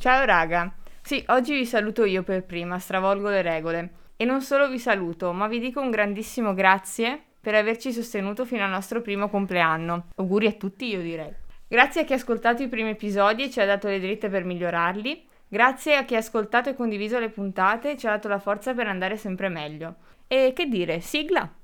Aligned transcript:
Ciao 0.00 0.24
raga. 0.24 0.72
Sì, 1.02 1.24
oggi 1.26 1.54
vi 1.54 1.66
saluto 1.66 2.04
io 2.04 2.22
per 2.22 2.44
prima, 2.44 2.78
stravolgo 2.78 3.30
le 3.30 3.42
regole. 3.42 3.90
E 4.16 4.24
non 4.24 4.42
solo 4.42 4.68
vi 4.68 4.78
saluto, 4.78 5.32
ma 5.32 5.48
vi 5.48 5.58
dico 5.58 5.80
un 5.80 5.90
grandissimo 5.90 6.54
grazie 6.54 7.20
per 7.40 7.56
averci 7.56 7.92
sostenuto 7.92 8.44
fino 8.44 8.62
al 8.62 8.70
nostro 8.70 9.02
primo 9.02 9.28
compleanno. 9.28 10.10
Auguri 10.14 10.46
a 10.46 10.52
tutti, 10.52 10.86
io 10.86 11.00
direi. 11.00 11.34
Grazie 11.66 12.02
a 12.02 12.04
chi 12.04 12.12
ha 12.12 12.16
ascoltato 12.16 12.62
i 12.62 12.68
primi 12.68 12.90
episodi 12.90 13.42
e 13.42 13.50
ci 13.50 13.60
ha 13.60 13.66
dato 13.66 13.88
le 13.88 13.98
dritte 13.98 14.28
per 14.28 14.44
migliorarli. 14.44 15.26
Grazie 15.48 15.96
a 15.96 16.04
chi 16.04 16.14
ha 16.14 16.18
ascoltato 16.18 16.68
e 16.68 16.74
condiviso 16.74 17.18
le 17.18 17.30
puntate 17.30 17.90
e 17.90 17.96
ci 17.96 18.06
ha 18.06 18.10
dato 18.10 18.28
la 18.28 18.38
forza 18.38 18.74
per 18.74 18.86
andare 18.86 19.16
sempre 19.16 19.48
meglio. 19.48 19.96
E 20.28 20.52
che 20.54 20.66
dire, 20.66 21.00
sigla! 21.00 21.57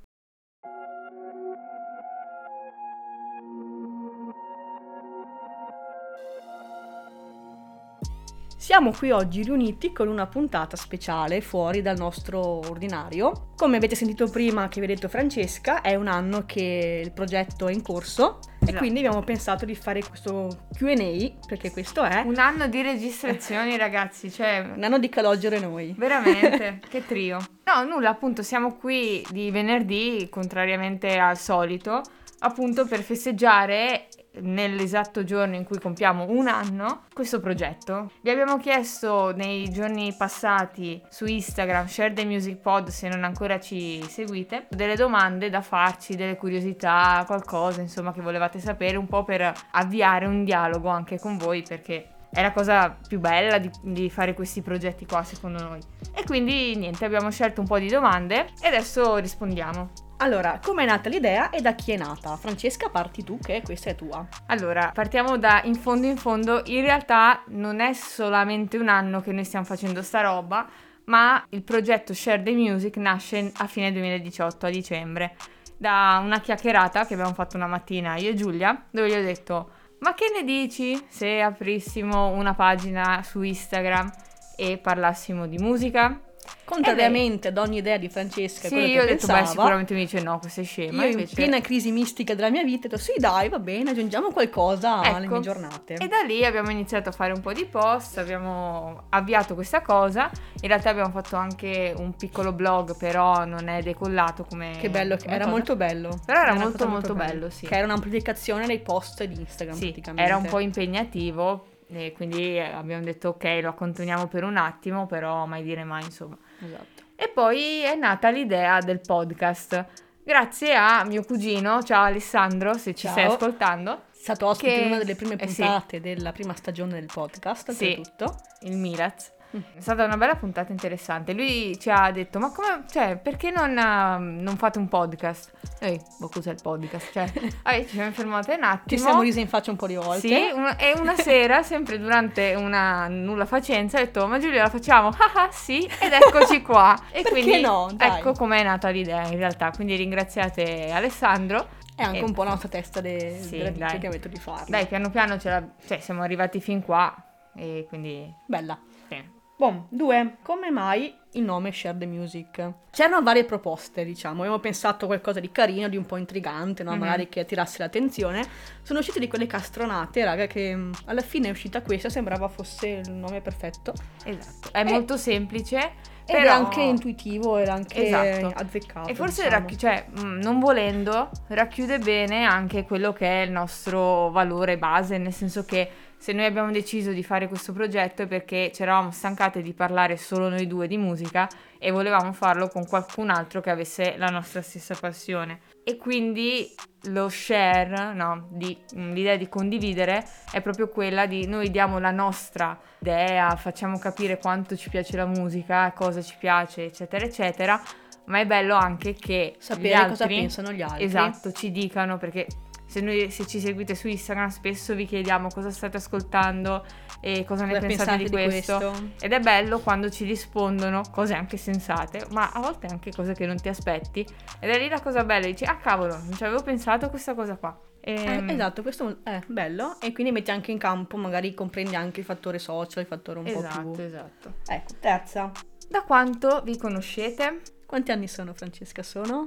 Siamo 8.75 8.91
qui 8.91 9.13
oggi 9.13 9.45
riuniti 9.45 9.93
con 9.93 10.09
una 10.09 10.27
puntata 10.27 10.77
speciale 10.77 11.41
fuori 11.41 11.81
dal 11.81 11.97
nostro 11.97 12.41
ordinario. 12.41 13.53
Come 13.55 13.77
avete 13.77 13.95
sentito 13.95 14.29
prima 14.29 14.67
che 14.67 14.81
vi 14.81 14.87
ha 14.87 14.89
detto 14.89 15.09
Francesca, 15.09 15.81
è 15.81 15.95
un 15.95 16.09
anno 16.09 16.45
che 16.45 17.01
il 17.05 17.13
progetto 17.13 17.69
è 17.69 17.73
in 17.73 17.83
corso 17.83 18.41
e 18.59 18.65
Esatto. 18.65 18.79
quindi 18.79 18.99
abbiamo 18.99 19.23
pensato 19.23 19.65
di 19.65 19.77
fare 19.77 20.03
questo 20.03 20.67
Q&A, 20.77 21.47
perché 21.47 21.71
questo 21.71 22.03
è 22.03 22.25
Un 22.27 22.39
anno 22.39 22.67
di 22.67 22.83
registrazioni, 22.83 23.77
ragazzi, 23.79 24.29
cioè 24.29 24.69
un 24.75 24.83
anno 24.83 24.99
di 24.99 25.09
calogero 25.09 25.57
noi. 25.61 25.95
Veramente, 25.97 26.81
che 26.91 27.07
trio. 27.07 27.39
No, 27.63 27.85
nulla, 27.85 28.09
appunto, 28.09 28.43
siamo 28.43 28.75
qui 28.75 29.25
di 29.31 29.53
venerdì, 29.53 30.27
contrariamente 30.29 31.17
al 31.17 31.39
solito, 31.39 32.03
appunto 32.41 32.87
per 32.87 33.03
festeggiare 33.03 34.09
nell'esatto 34.41 35.25
giorno 35.25 35.55
in 35.55 35.65
cui 35.65 35.79
compiamo 35.79 36.27
un 36.29 36.49
anno 36.49 37.03
questo 37.13 37.41
progetto. 37.41 38.11
Vi 38.21 38.31
abbiamo 38.31 38.59
chiesto 38.59 39.33
nei 39.35 39.71
giorni 39.71 40.15
passati 40.17 41.01
su 41.09 41.27
Instagram, 41.27 41.87
share 41.87 42.13
the 42.13 42.25
music 42.25 42.57
pod 42.57 42.89
se 42.89 43.09
non 43.09 43.25
ancora 43.25 43.61
ci 43.61 44.03
seguite, 44.09 44.67
delle 44.71 44.97
domande 44.97 45.51
da 45.51 45.61
farci, 45.61 46.17
delle 46.17 46.37
curiosità, 46.37 47.23
qualcosa 47.27 47.81
insomma 47.81 48.13
che 48.13 48.21
volevate 48.21 48.59
sapere, 48.59 48.97
un 48.97 49.07
po' 49.07 49.25
per 49.25 49.53
avviare 49.73 50.27
un 50.27 50.45
dialogo 50.45 50.89
anche 50.89 51.19
con 51.19 51.37
voi 51.37 51.63
perché 51.63 52.09
è 52.35 52.43
la 52.43 52.53
cosa 52.53 52.97
più 53.07 53.21
bella 53.21 53.59
di, 53.59 53.71
di 53.83 54.11
fare 54.11 54.35
questi 54.35 54.61
progetti 54.61 55.07
qua 55.07 55.23
secondo 55.23 55.63
noi. 55.63 55.81
E 56.13 56.25
quindi 56.25 56.75
niente, 56.75 57.05
abbiamo 57.05 57.31
scelto 57.31 57.61
un 57.61 57.67
po' 57.67 57.79
di 57.79 57.89
domande 57.89 58.49
e 58.61 58.67
adesso 58.67 59.17
rispondiamo. 59.17 59.91
Allora, 60.25 60.59
come 60.59 60.85
è 60.85 60.87
nata 60.87 61.11
l'idea 61.11 61.51
e 61.51 61.61
da 61.61 61.75
chi 61.75 61.93
è 61.93 61.99
nata? 61.99 62.35
Francesca, 62.37 62.89
parti 62.89 63.23
tu 63.23 63.39
che 63.39 63.61
questa 63.63 63.91
è 63.91 63.95
tua. 63.95 64.27
Allora, 64.47 64.91
partiamo 64.91 65.37
da 65.37 65.61
in 65.65 65.75
fondo 65.75 66.07
in 66.07 66.17
fondo, 66.17 66.63
in 66.65 66.81
realtà 66.81 67.43
non 67.49 67.81
è 67.81 67.93
solamente 67.93 68.79
un 68.79 68.89
anno 68.89 69.21
che 69.21 69.33
noi 69.33 69.45
stiamo 69.45 69.67
facendo 69.67 70.01
sta 70.01 70.23
roba, 70.23 70.67
ma 71.05 71.45
il 71.51 71.63
progetto 71.63 72.15
Share 72.15 72.43
the 72.43 72.53
Music 72.53 72.97
nasce 72.97 73.53
a 73.55 73.67
fine 73.67 73.93
2018, 73.93 74.65
a 74.65 74.71
dicembre, 74.71 75.37
da 75.77 76.19
una 76.25 76.41
chiacchierata 76.41 77.05
che 77.05 77.13
abbiamo 77.13 77.35
fatto 77.35 77.57
una 77.57 77.67
mattina 77.67 78.17
io 78.17 78.31
e 78.31 78.35
Giulia, 78.35 78.87
dove 78.91 79.09
gli 79.11 79.13
ho 79.13 79.23
detto 79.23 79.71
ma 79.99 80.15
che 80.15 80.33
ne 80.35 80.43
dici 80.43 80.99
se 81.07 81.43
aprissimo 81.43 82.29
una 82.29 82.55
pagina 82.55 83.23
su 83.23 83.43
Instagram 83.43 84.11
e 84.57 84.79
parlassimo 84.79 85.47
di 85.47 85.59
musica? 85.59 86.19
Contrariamente 86.65 87.49
ad 87.49 87.59
ogni 87.59 87.79
idea 87.79 87.97
di 87.99 88.09
Francesca, 88.09 88.69
Sì, 88.69 88.75
quello 88.75 88.87
che 88.87 88.93
io 88.93 89.03
ho 89.03 89.05
detto, 89.05 89.17
pensava, 89.27 89.41
beh, 89.41 89.47
sicuramente 89.47 89.95
mi 89.95 90.01
dice 90.01 90.21
no, 90.23 90.39
questa 90.39 90.61
è 90.61 90.65
scema. 90.65 91.03
io 91.03 91.11
in 91.11 91.11
invece... 91.19 91.35
piena 91.35 91.61
crisi 91.61 91.91
mistica 91.93 92.35
della 92.35 92.51
mia 92.51 92.63
vita 92.65 92.87
ho 92.87 92.91
detto 92.91 93.01
sì 93.03 93.13
dai 93.19 93.49
va 93.49 93.59
bene 93.59 93.91
aggiungiamo 93.91 94.31
qualcosa 94.31 95.01
alle 95.01 95.25
Ecco. 95.27 95.35
mie 95.35 95.43
giornate 95.43 95.95
E 95.95 96.09
da 96.09 96.21
lì 96.27 96.45
abbiamo 96.45 96.71
iniziato 96.71 97.09
a 97.11 97.13
fare 97.13 97.33
un 97.33 97.41
po' 97.41 97.53
di 97.53 97.65
post, 97.67 98.19
abbiamo 98.19 99.05
avviato 99.11 99.55
questa 99.55 99.83
cosa. 99.83 100.31
In 100.63 100.69
realtà 100.69 100.91
abbiamo 100.91 101.11
fatto 101.11 101.37
anche 101.37 101.95
un 101.97 102.15
piccolo 102.17 102.53
blog, 102.53 102.97
però 102.97 103.45
non 103.45 103.69
è 103.69 103.83
decollato 103.83 104.45
come. 104.45 104.77
che 104.81 104.89
bello 104.91 105.17
come 105.17 105.35
era 105.35 105.45
cosa. 105.45 105.51
molto 105.57 105.77
bello 105.77 106.19
Però 106.25 106.41
era 106.41 106.53
una 106.53 106.63
molto, 106.65 106.89
molto 106.89 107.15
bello, 107.15 107.51
sì. 107.51 107.67
che 107.67 107.75
era 107.75 107.85
un'amplificazione 107.85 108.67
dei 108.67 108.81
post 108.81 109.23
di 109.25 109.39
Instagram 109.41 109.77
Sì, 109.77 109.85
praticamente 109.87 110.23
era 110.23 110.37
un 110.37 110.47
po' 110.47 110.59
impegnativo. 110.61 111.67
E 111.89 112.13
quindi 112.13 112.59
abbiamo 112.59 113.05
detto 113.05 113.29
ok, 113.31 113.59
lo 113.63 113.69
accontoniamo 113.69 114.27
per 114.27 114.45
un 114.45 114.57
attimo, 114.57 115.07
però 115.07 115.47
mai 115.47 115.63
dire 115.63 115.85
mai, 115.85 116.03
insomma. 116.05 116.37
esatto 116.61 117.03
E 117.17 117.29
poi 117.29 117.83
è 117.83 117.95
nata 117.95 118.31
l'idea 118.31 118.81
del 118.81 119.01
podcast. 119.01 119.85
Grazie 120.25 120.75
a 120.75 121.05
mio 121.05 121.23
cugino, 121.23 121.83
ciao 121.83 122.05
Alessandro, 122.05 122.73
se 122.75 122.95
ci 122.95 123.03
Ciao. 123.07 123.13
stai 123.13 123.25
ascoltando, 123.27 123.93
è 123.93 123.99
stato 124.15 124.47
ospite 124.47 124.73
Che- 124.73 124.81
in 124.81 124.87
una 124.87 124.99
delle 124.99 125.15
prime 125.15 125.37
eh 125.37 125.47
sì. 125.47 125.61
puntate 125.63 126.01
della 126.01 126.33
prima 126.33 126.55
stagione 126.55 126.93
del 126.95 127.11
podcast 127.13 127.73
Sì. 127.73 127.89
oltretutto 127.99 128.35
il 128.63 128.77
Milaz. 128.79 129.33
È 129.55 129.81
stata 129.81 130.05
una 130.05 130.17
bella 130.17 130.35
puntata 130.35 130.73
interessante. 130.73 131.33
Lui 131.33 131.79
ci 131.79 131.89
ha 131.91 132.11
detto: 132.11 132.39
Ma 132.41 132.51
come, 132.51 132.85
cioè, 132.91 133.17
perché 133.17 133.51
non, 133.51 133.77
ehm, 133.79 134.39
non 134.41 134.57
fate 134.57 134.79
un 134.79 134.89
podcast? 134.89 135.53
Ehi, 135.81 136.01
ma 136.19 136.29
cos'è 136.33 136.51
il 136.51 136.59
podcast? 136.61 137.13
Cioè, 137.13 137.33
vabbè, 137.63 137.83
ci 137.85 137.91
siamo 137.95 138.11
fermate 138.11 138.55
un 138.55 138.65
attimo. 138.65 138.85
ci 138.87 138.99
siamo 138.99 139.23
risi 139.23 139.41
in 139.41 139.49
faccia 139.49 139.71
un 139.71 139.77
po' 139.77 139.87
di 139.87 139.95
volte 139.95 140.27
Sì, 140.27 140.51
un- 140.53 140.75
e 140.79 140.93
una 140.99 141.15
sera, 141.21 141.63
sempre 141.63 141.99
durante 141.99 142.55
una 142.57 143.07
nulla 143.09 143.47
facenza, 143.47 143.99
ho 143.99 144.01
detto: 144.01 144.27
Ma 144.27 144.39
Giulia, 144.39 144.63
la 144.63 144.71
facciamo? 144.71 145.09
Ah, 145.35 145.43
ah, 145.45 145.49
sì, 145.53 145.89
ed 146.01 146.13
eccoci 146.13 146.61
qua. 146.63 146.97
E 147.11 147.23
Perché 147.23 147.31
quindi 147.43 147.61
no? 147.61 147.89
Dai. 147.95 148.19
ecco 148.19 148.33
com'è 148.33 148.63
nata 148.63 148.89
l'idea 148.89 149.27
in 149.29 149.37
realtà. 149.37 149.71
Quindi 149.71 149.95
ringraziate 149.97 150.91
Alessandro. 150.91 151.69
è 151.95 152.03
anche 152.03 152.19
E- 152.19 152.23
un 152.23 152.33
po' 152.33 152.43
la 152.43 152.51
nostra 152.51 152.69
testa 152.69 153.01
de- 153.01 153.39
Sì, 153.41 153.59
della 153.59 153.71
vita 153.71 153.99
che 153.99 154.07
avete 154.09 154.29
di 154.29 154.37
farlo 154.39 154.65
Dai, 154.69 154.87
piano 154.87 155.11
piano 155.11 155.39
ce 155.39 155.49
la- 155.49 155.63
cioè, 155.87 156.01
siamo 156.01 156.23
arrivati 156.23 156.61
fin 156.61 156.83
qua. 156.83 157.15
E 157.57 157.87
quindi. 157.89 158.35
bella 158.49 158.77
sì. 159.09 159.43
Buon, 159.57 159.87
due, 159.89 160.39
come 160.43 160.71
mai 160.71 161.15
il 161.33 161.43
nome 161.45 161.71
Share 161.71 161.97
the 161.97 162.07
Music? 162.07 162.73
C'erano 162.91 163.23
varie 163.23 163.45
proposte, 163.45 164.05
diciamo, 164.05 164.41
abbiamo 164.41 164.59
pensato 164.59 165.05
a 165.05 165.09
qualcosa 165.09 165.39
di 165.39 165.53
carino, 165.53 165.89
di 165.89 165.97
un 165.97 166.07
po' 166.07 166.17
intrigante, 166.17 166.83
no? 166.83 166.93
Mhm. 166.93 166.99
magari 166.99 167.29
che 167.29 167.41
attirasse 167.41 167.79
l'attenzione. 167.79 168.45
Sono 168.83 168.99
uscite 168.99 169.21
di 169.21 169.29
quelle 169.29 169.47
castronate, 169.47 170.25
raga, 170.25 170.47
che 170.49 170.75
mh, 170.75 170.93
alla 171.07 171.21
fine 171.21 171.49
è 171.49 171.51
uscita 171.53 171.83
questa, 171.83 172.09
sembrava 172.09 172.49
fosse 172.49 172.89
il 172.89 173.13
nome 173.13 173.41
perfetto. 173.43 173.93
Esatto, 174.25 174.73
è 174.73 174.81
E- 174.81 174.85
molto 174.85 175.17
semplice, 175.17 175.93
però 176.27 176.43
è 176.45 176.47
anche 176.49 176.81
intuitivo, 176.81 177.57
era 177.57 177.75
anche 177.75 178.07
Esatto. 178.07 178.53
azzeccato. 178.55 179.09
E 179.09 179.15
forse, 179.15 179.43
diciamo. 179.45 179.61
racchi- 179.61 179.79
cioè, 179.79 180.07
mh, 180.11 180.39
non 180.43 180.59
volendo, 180.61 181.31
racchiude 181.49 181.99
bene 181.99 182.45
anche 182.45 182.85
quello 182.85 183.13
che 183.13 183.43
è 183.43 183.45
il 183.45 183.51
nostro 183.53 184.31
valore 184.31 184.79
base, 184.79 185.19
nel 185.19 185.33
senso 185.33 185.65
che 185.65 185.89
se 186.17 186.33
noi 186.33 186.47
abbiamo 186.47 186.71
deciso 186.71 187.11
di 187.13 187.23
fare 187.23 187.49
questo 187.49 187.73
progetto 187.73 188.23
è 188.23 188.27
perché 188.27 188.71
ci 188.73 188.83
eravamo 188.83 189.11
stancate 189.11 189.61
di 189.61 189.75
parlare 189.75 190.17
solo 190.17 190.49
noi 190.49 190.67
due 190.67 190.87
di 190.87 190.97
musica 190.97 191.47
e 191.79 191.91
volevamo 191.91 192.33
farlo 192.33 192.69
con 192.69 192.87
qualcun 192.87 193.29
altro 193.29 193.61
che 193.61 193.69
avesse 193.71 194.15
la 194.17 194.29
nostra 194.29 194.63
stessa 194.63 194.95
passione. 194.99 195.61
E 195.85 195.97
quindi 195.97 196.75
lo 197.09 197.29
share, 197.29 198.15
no, 198.15 198.49
di- 198.51 198.77
mh, 198.95 199.13
l'idea 199.13 199.37
di 199.37 199.49
condividere 199.49 200.27
è 200.51 200.63
proprio 200.63 200.89
quella 200.89 201.27
di 201.27 201.47
noi 201.47 201.71
diamo 201.71 201.99
la 201.99 202.11
nostra 202.11 202.79
idea, 203.01 203.55
facciamo 203.57 203.99
capire 203.99 204.39
quanto 204.39 204.77
ci 204.77 204.89
piace 204.89 205.17
la 205.17 205.27
musica, 205.27 205.93
cosa 205.93 206.23
ci 206.23 206.37
piace, 206.39 206.87
eccetera, 206.87 207.25
eccetera. 207.27 207.83
Ma 208.27 208.39
è 208.41 208.47
bello 208.47 208.75
anche 208.75 209.13
che 209.13 209.57
Sapere 209.59 209.93
altri, 209.93 210.11
cosa 210.11 210.27
pensano 210.27 210.73
gli 210.73 210.81
altri. 210.81 211.05
Esatto, 211.05 211.53
ci 211.53 211.71
dicano 211.71 212.17
perché 212.17 212.47
se, 212.95 213.01
noi, 213.01 213.29
se 213.33 213.45
ci 213.47 213.59
seguite 213.59 213.97
su 213.97 214.07
Instagram 214.07 214.49
spesso 214.49 214.95
vi 214.95 215.05
chiediamo 215.05 215.49
cosa 215.49 215.71
state 215.71 215.97
ascoltando 215.97 216.85
e 217.21 217.45
cosa 217.45 217.65
ne 217.65 217.73
Cosa 217.75 217.87
pensate, 217.87 218.17
di, 218.19 218.23
pensate 218.23 218.23
di 218.25 218.31
questo. 218.31 218.77
questo? 218.91 219.11
Ed 219.25 219.33
è 219.33 219.41
bello 219.41 219.81
quando 219.81 220.11
ci 220.11 220.25
rispondono 220.25 221.03
cose 221.11 221.35
anche 221.35 221.57
sensate, 221.57 222.27
ma 222.31 222.51
a 222.53 222.61
volte 222.61 222.87
anche 222.87 223.11
cose 223.11 223.35
che 223.35 223.47
non 223.47 223.57
ti 223.57 223.69
aspetti. 223.69 224.25
Ed 224.61 224.71
è 224.71 224.79
lì 224.79 224.89
la 224.89 225.01
cosa 225.01 225.25
bella, 225.25 225.47
dici, 225.47 225.65
ah 225.65 225.77
cavolo, 225.79 226.17
non 226.17 226.33
ci 226.35 226.45
avevo 226.45 226.63
pensato 226.63 227.07
a 227.07 227.09
questa 227.09 227.35
cosa 227.35 227.57
qua. 227.57 227.77
Ehm, 228.01 228.49
Eh, 228.49 228.53
esatto, 228.53 228.83
questo 228.83 229.17
è 229.25 229.41
bello 229.49 229.99
e 230.01 230.13
quindi 230.13 230.31
metti 230.31 230.53
anche 230.53 230.71
in 230.71 230.79
campo, 230.79 231.17
magari 231.17 231.53
comprendi 231.55 231.97
anche 231.97 232.21
il 232.21 232.27
fattore 232.27 232.61
social, 232.61 233.03
il 233.03 233.09
fattore 233.09 233.41
un 233.41 233.47
Esatto, 233.49 233.81
po' 233.83 233.91
più... 233.91 234.05
esatto. 234.05 234.55
Ecco, 234.69 234.93
terza. 235.01 235.51
Da 235.89 236.03
quanto 236.03 236.63
vi 236.63 236.77
conoscete? 236.79 237.61
Quanti 237.87 238.13
anni 238.13 238.29
sono 238.29 238.55
Francesca? 238.55 239.03
Sono? 239.03 239.47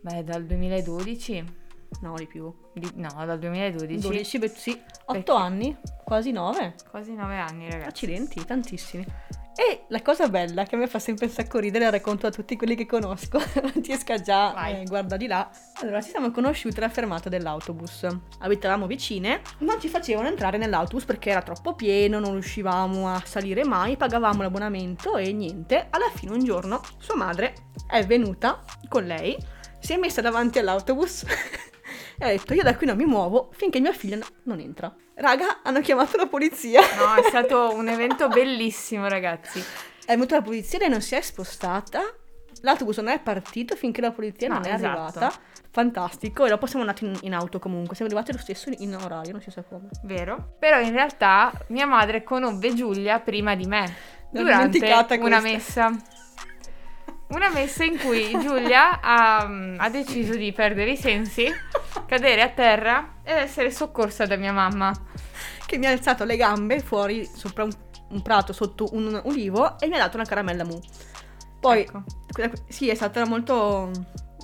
Beh, 0.00 0.22
dal 0.24 0.44
2012. 0.44 1.62
No, 2.00 2.14
di 2.16 2.26
più. 2.26 2.52
Di- 2.72 2.90
no, 2.96 3.10
dal 3.24 3.38
2012. 3.38 4.00
12, 4.00 4.38
beh, 4.38 4.48
sì, 4.48 4.70
8 4.70 5.12
Perché? 5.12 5.32
anni, 5.32 5.76
quasi 6.04 6.32
9. 6.32 6.74
Quasi 6.90 7.14
nove 7.14 7.36
anni, 7.38 7.70
ragazzi. 7.70 7.88
Accidenti, 7.88 8.44
tantissimi. 8.44 9.06
E 9.56 9.84
la 9.88 10.02
cosa 10.02 10.28
bella 10.28 10.64
che 10.64 10.74
a 10.74 10.78
me 10.78 10.88
fa 10.88 10.98
sempre 10.98 11.26
un 11.26 11.30
sacco 11.30 11.60
ridere, 11.60 11.84
la 11.84 11.90
racconto 11.92 12.26
a 12.26 12.30
tutti 12.30 12.56
quelli 12.56 12.74
che 12.74 12.86
conosco, 12.86 13.38
Francesca 13.38 14.20
già 14.20 14.66
eh, 14.66 14.82
guarda 14.84 15.16
di 15.16 15.28
là. 15.28 15.48
Allora, 15.80 16.02
ci 16.02 16.10
siamo 16.10 16.32
conosciute 16.32 16.78
alla 16.78 16.88
fermata 16.88 17.28
dell'autobus. 17.28 18.04
Abitavamo 18.40 18.88
vicine, 18.88 19.42
non 19.58 19.80
ci 19.80 19.86
facevano 19.86 20.26
entrare 20.26 20.58
nell'autobus 20.58 21.04
perché 21.04 21.30
era 21.30 21.40
troppo 21.40 21.74
pieno, 21.74 22.18
non 22.18 22.32
riuscivamo 22.32 23.08
a 23.08 23.22
salire 23.24 23.64
mai, 23.64 23.96
pagavamo 23.96 24.42
l'abbonamento 24.42 25.16
e 25.16 25.32
niente. 25.32 25.86
Alla 25.90 26.10
fine 26.12 26.32
un 26.32 26.42
giorno 26.42 26.80
sua 26.98 27.14
madre 27.14 27.54
è 27.86 28.04
venuta 28.04 28.60
con 28.88 29.04
lei, 29.04 29.36
si 29.78 29.92
è 29.92 29.96
messa 29.96 30.20
davanti 30.20 30.58
all'autobus 30.58 31.24
e 32.18 32.24
ha 32.24 32.28
detto 32.28 32.54
io 32.54 32.62
da 32.62 32.76
qui 32.76 32.86
non 32.86 32.96
mi 32.96 33.04
muovo 33.04 33.50
finché 33.52 33.80
mia 33.80 33.92
figlia 33.92 34.16
no- 34.16 34.26
non 34.44 34.60
entra. 34.60 34.94
Raga, 35.14 35.60
hanno 35.62 35.80
chiamato 35.80 36.16
la 36.16 36.26
polizia. 36.26 36.80
No, 36.80 37.14
è 37.14 37.22
stato 37.28 37.72
un 37.74 37.88
evento 37.88 38.28
bellissimo, 38.28 39.06
ragazzi. 39.08 39.60
È 40.04 40.12
venuta 40.12 40.36
la 40.36 40.42
polizia, 40.42 40.78
lei 40.78 40.88
non 40.88 41.00
si 41.00 41.14
è 41.14 41.20
spostata. 41.20 42.00
L'autobus 42.62 42.96
non 42.98 43.08
è 43.08 43.20
partito 43.20 43.76
finché 43.76 44.00
la 44.00 44.10
polizia 44.10 44.48
No, 44.48 44.54
non 44.54 44.64
è 44.64 44.74
esatto. 44.74 44.86
arrivata. 44.86 45.32
Fantastico. 45.70 46.46
E 46.46 46.48
dopo 46.48 46.66
siamo 46.66 46.82
andati 46.84 47.04
in, 47.04 47.16
in 47.22 47.34
auto 47.34 47.58
comunque. 47.58 47.94
Siamo 47.96 48.10
arrivati 48.10 48.32
lo 48.32 48.38
stesso 48.42 48.70
in 48.78 48.94
orario, 48.94 49.32
non 49.32 49.40
si 49.40 49.50
sa 49.50 49.62
come. 49.62 49.88
Vero? 50.04 50.54
Però 50.58 50.78
in 50.80 50.92
realtà 50.92 51.52
mia 51.68 51.86
madre 51.86 52.22
conobbe 52.22 52.72
Giulia 52.74 53.18
prima 53.20 53.54
di 53.54 53.66
me. 53.66 53.92
L'ho 54.32 54.42
Durante 54.42 54.78
una 55.18 55.40
questa. 55.40 55.90
messa. 55.90 56.02
Una 57.28 57.50
messa 57.50 57.84
in 57.84 57.98
cui 57.98 58.30
Giulia 58.40 59.00
ha, 59.00 59.48
ha 59.76 59.90
deciso 59.90 60.34
di 60.34 60.52
perdere 60.52 60.92
i 60.92 60.96
sensi, 60.96 61.50
cadere 62.06 62.42
a 62.42 62.48
terra 62.50 63.16
ed 63.22 63.36
essere 63.36 63.70
soccorsa 63.70 64.26
da 64.26 64.36
mia 64.36 64.52
mamma. 64.52 64.92
Che 65.66 65.78
mi 65.78 65.86
ha 65.86 65.90
alzato 65.90 66.24
le 66.24 66.36
gambe 66.36 66.80
fuori 66.80 67.24
sopra 67.24 67.64
un, 67.64 67.72
un 68.10 68.22
prato 68.22 68.52
sotto 68.52 68.88
un 68.92 69.20
ulivo 69.24 69.78
e 69.80 69.88
mi 69.88 69.94
ha 69.94 69.98
dato 69.98 70.16
una 70.16 70.26
caramella 70.26 70.64
mu. 70.64 70.78
Poi, 71.58 71.80
Ecco. 71.80 72.02
sì, 72.68 72.90
è 72.90 72.94
stata 72.94 73.24
molto 73.26 73.90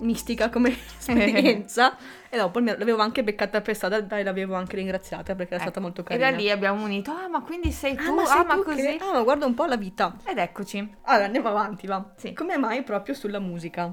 mistica 0.00 0.48
come 0.50 0.70
esperienza. 0.98 1.96
e 2.28 2.36
dopo 2.36 2.58
l'avevo 2.60 3.02
anche 3.02 3.22
beccata 3.24 3.60
per 3.60 3.74
strada 3.74 4.18
e 4.18 4.22
l'avevo 4.22 4.54
anche 4.54 4.76
ringraziata 4.76 5.34
perché 5.34 5.54
era 5.54 5.62
stata 5.62 5.78
Ecco. 5.78 5.86
molto 5.86 6.00
E 6.02 6.04
carina. 6.04 6.30
da 6.30 6.36
lì 6.36 6.50
abbiamo 6.50 6.84
unito, 6.84 7.10
ah 7.10 7.28
ma 7.28 7.42
quindi 7.42 7.72
sei 7.72 7.96
tu, 7.96 8.02
Ah, 8.02 8.12
ma, 8.12 8.22
ah 8.22 8.44
ma 8.44 8.54
tu 8.54 8.62
così. 8.64 8.80
che- 8.82 8.98
Ah, 9.00 9.12
ma 9.12 9.22
guarda 9.22 9.46
un 9.46 9.54
po' 9.54 9.64
la 9.66 9.76
vita. 9.76 10.16
Ed 10.24 10.38
eccoci. 10.38 10.94
Allora, 11.02 11.24
andiamo 11.26 11.48
avanti, 11.48 11.86
va. 11.86 12.12
Sì. 12.16 12.32
Come 12.32 12.56
mai 12.56 12.82
proprio 12.82 13.14
sulla 13.14 13.38
musica? 13.40 13.92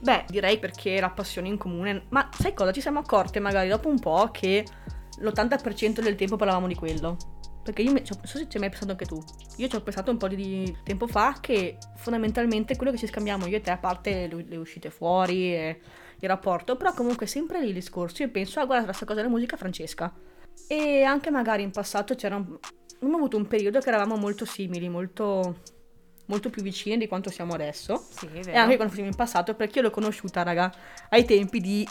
Beh, 0.00 0.24
direi 0.28 0.58
perché 0.58 0.92
era 0.94 1.10
passione 1.10 1.48
in 1.48 1.56
comune. 1.58 2.04
Ma 2.10 2.28
sai 2.32 2.54
cosa? 2.54 2.70
Ci 2.72 2.80
siamo 2.80 3.00
accorte 3.00 3.40
magari 3.40 3.68
dopo 3.68 3.88
un 3.88 3.98
po' 3.98 4.28
che 4.32 4.64
l'80% 5.20 6.00
del 6.00 6.14
tempo 6.14 6.36
parlavamo 6.36 6.66
di 6.68 6.74
quello. 6.76 7.16
Perché 7.68 7.82
io 7.82 7.92
mi- 7.92 8.02
non 8.02 8.24
so 8.24 8.38
se 8.38 8.48
ci 8.48 8.56
hai 8.56 8.60
mai 8.60 8.70
pensato 8.70 8.92
anche 8.92 9.04
tu. 9.04 9.22
Io 9.56 9.68
ci 9.68 9.76
ho 9.76 9.82
pensato 9.82 10.10
un 10.10 10.16
po' 10.16 10.26
di 10.26 10.74
tempo 10.84 11.06
fa 11.06 11.36
che 11.38 11.76
fondamentalmente 11.96 12.76
quello 12.76 12.92
che 12.92 12.96
ci 12.96 13.06
scambiamo 13.06 13.46
io 13.46 13.58
e 13.58 13.60
te, 13.60 13.70
a 13.70 13.76
parte 13.76 14.26
le, 14.26 14.44
le 14.48 14.56
uscite 14.56 14.88
fuori 14.88 15.54
e 15.54 15.80
il 16.18 16.28
rapporto, 16.28 16.76
però 16.76 16.94
comunque 16.94 17.26
sempre 17.26 17.60
lì 17.60 17.68
il 17.68 17.74
discorso. 17.74 18.22
Io 18.22 18.30
penso, 18.30 18.58
ah 18.60 18.64
guarda, 18.64 18.86
questa 18.86 19.04
cosa 19.04 19.20
della 19.20 19.30
musica 19.30 19.58
Francesca. 19.58 20.10
E 20.66 21.02
anche 21.02 21.30
magari 21.30 21.62
in 21.62 21.70
passato 21.70 22.14
c'era 22.14 22.36
un... 22.36 22.56
Abbiamo 22.94 23.16
avuto 23.16 23.36
un 23.36 23.46
periodo 23.46 23.80
che 23.80 23.88
eravamo 23.88 24.16
molto 24.16 24.46
simili, 24.46 24.88
molto, 24.88 25.60
molto 26.24 26.48
più 26.48 26.62
vicini 26.62 26.96
di 26.96 27.06
quanto 27.06 27.28
siamo 27.28 27.52
adesso. 27.52 28.02
Sì, 28.08 28.28
E 28.46 28.56
anche 28.56 28.76
quando 28.76 28.94
siamo 28.94 29.10
in 29.10 29.14
passato, 29.14 29.54
perché 29.54 29.80
io 29.80 29.84
l'ho 29.84 29.90
conosciuta, 29.90 30.42
raga, 30.42 30.72
ai 31.10 31.26
tempi 31.26 31.60
di... 31.60 31.86